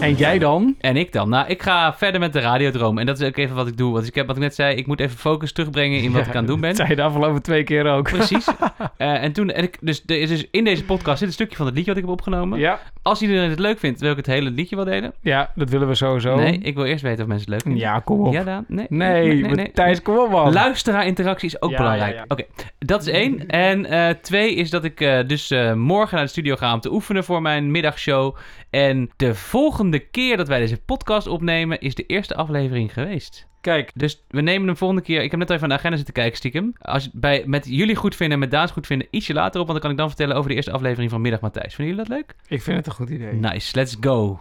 [0.00, 0.74] En jij dan?
[0.80, 1.28] En ik dan?
[1.28, 2.98] Nou, ik ga verder met de radiodroom.
[2.98, 3.92] En dat is ook even wat ik doe.
[3.92, 6.28] Want ik heb, wat ik net zei, ik moet even focus terugbrengen in wat Ja,
[6.28, 6.68] ik aan het doen ben.
[6.68, 8.10] Dat zei je de afgelopen twee keer ook.
[8.10, 8.46] Precies.
[8.96, 11.56] Eh, en toen, en ik, dus, er is dus in deze podcast zit een stukje
[11.56, 12.58] van het liedje wat ik heb opgenomen.
[12.58, 15.12] Ja, Als iedereen het leuk vindt, wil ik het hele liedje wel delen.
[15.20, 16.36] ja, dat willen we sowieso.
[16.36, 17.80] Nee, ik wil eerst weten of mensen het leuk vinden.
[17.90, 18.32] Ja, kom op.
[18.32, 18.64] Ja, Daan?
[18.68, 20.52] Nee, Nee, Thijs, kom op man.
[20.52, 22.12] Luisteraar-interactie is ook Ja, belangrijk.
[22.12, 22.24] ja, ja.
[22.28, 22.44] Oké,
[22.78, 23.46] dat is één.
[23.48, 26.80] En eh, twee is dat ik eh, dus eh, morgen naar de studio ga om
[26.80, 28.36] te oefenen voor mijn middagshow.
[28.72, 33.46] En de volgende keer dat wij deze podcast opnemen, is de eerste aflevering geweest.
[33.60, 35.22] Kijk, Dus we nemen hem volgende keer.
[35.22, 36.72] Ik heb net even aan de agenda zitten kijken, stiekem.
[36.80, 39.66] Als bij, met jullie goed vinden en met Daans goed vinden, ietsje later op.
[39.66, 41.74] Want dan kan ik dan vertellen over de eerste aflevering van Middag Matthijs.
[41.74, 42.34] Vinden jullie dat leuk?
[42.48, 43.32] ik vind het een goed idee.
[43.32, 44.40] Nice, let's go.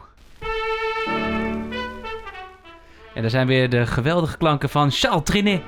[3.14, 5.62] En daar zijn weer de geweldige klanken van Charles Trinet.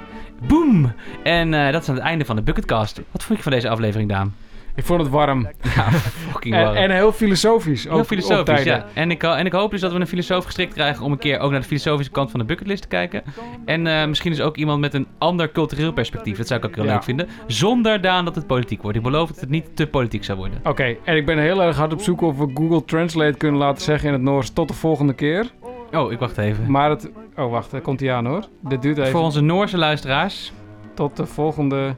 [0.47, 0.93] Boom!
[1.24, 3.01] En eh, dat is aan het einde van de Bucketcast.
[3.11, 4.36] Wat vond je van deze aflevering, Daan?
[4.76, 5.47] Ik vond het warm.
[5.76, 6.76] Ja, fucking En, warm.
[6.76, 7.84] en heel filosofisch.
[7.84, 8.86] Heel ook filosofisch, ja.
[8.93, 11.39] En ik, en ik hoop dus dat we een filosoof gestrikt krijgen om een keer
[11.39, 13.24] ook naar de filosofische kant van de bucketlist te kijken.
[13.65, 16.38] En eh, misschien is ook iemand met een ander cultureel perspectief.
[16.38, 16.93] Dat zou ik ook heel Ja.
[16.93, 17.28] leuk vinden.
[17.47, 18.97] Zonder Daan dat het politiek wordt.
[18.97, 20.59] Ik beloof dat het niet te politiek zou worden.
[20.63, 23.84] Oké, en ik ben heel erg hard op zoek of we Google Translate kunnen laten
[23.84, 25.51] zeggen in het Noors tot de volgende keer.
[25.91, 26.71] Oh, ik wacht even.
[26.71, 27.11] Maar het...
[27.38, 28.43] Oh, wacht, daar komt hij aan hoor.
[28.61, 30.51] Dit duurt even Voor onze Noorse luisteraars.
[30.93, 31.95] tot de volgende...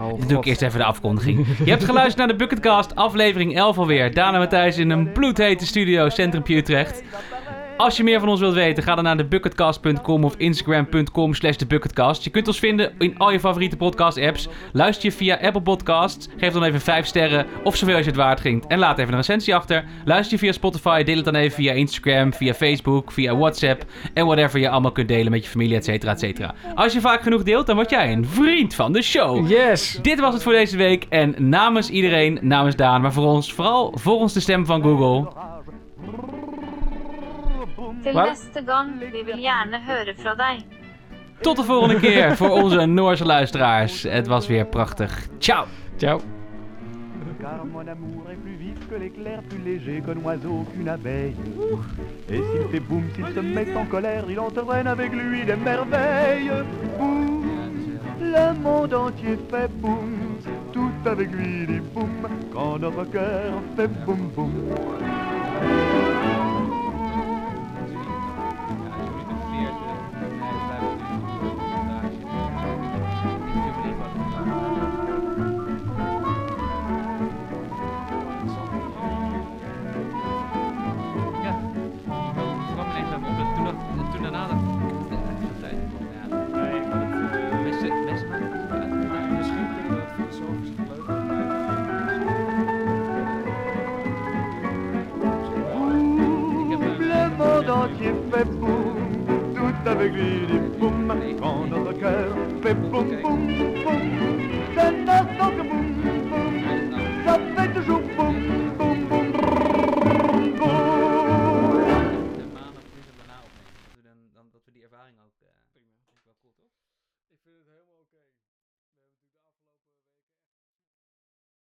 [0.00, 1.46] Oh, doe ik eerst even de afkondiging.
[1.64, 4.14] Je hebt geluisterd naar de Bucketcast, aflevering 11 alweer.
[4.14, 7.02] Daan en Matthijs in een bloedhete studio, Centrum Utrecht.
[7.78, 12.24] Als je meer van ons wilt weten, ga dan naar thebucketcast.com of instagram.com slash thebucketcast.
[12.24, 14.48] Je kunt ons vinden in al je favoriete podcast apps.
[14.72, 18.20] Luister je via Apple Podcasts, geef dan even 5 sterren of zoveel als je het
[18.20, 18.66] waard vindt.
[18.66, 19.84] En laat even een recensie achter.
[20.04, 23.84] Luister je via Spotify, deel het dan even via Instagram, via Facebook, via WhatsApp.
[24.14, 26.54] En whatever je allemaal kunt delen met je familie, et cetera, et cetera.
[26.74, 29.50] Als je vaak genoeg deelt, dan word jij een vriend van de show.
[29.50, 29.98] Yes!
[30.02, 31.06] Dit was het voor deze week.
[31.08, 35.46] En namens iedereen, namens Daan, maar voor ons, vooral volgens de stem van Google.
[38.08, 38.24] Til Hva?
[38.30, 40.62] neste gang, vi vil gjerne høre fra deg.
[41.44, 44.02] Tot de volgende keer voor onze Noorse luisteraars.
[44.02, 45.26] Het was weer prachtig.
[45.38, 45.66] Ciao!
[45.98, 46.20] Ciao.
[47.40, 51.36] Car mon amour est plus vif que l'éclair, plus léger qu'un oiseau, qu'une abeille.
[52.28, 56.50] Et s'il fait boum, s'il se met en colère, il entraîne avec lui des merveilles.
[56.98, 57.44] Boum,
[58.20, 60.38] le monde entier fait boum,
[60.72, 64.52] tout avec lui dit boum, quand notre cœur fait boum boum.
[100.08, 103.46] Lui dit boum, quand notre cœur fait boum, boum,
[103.84, 104.37] boum,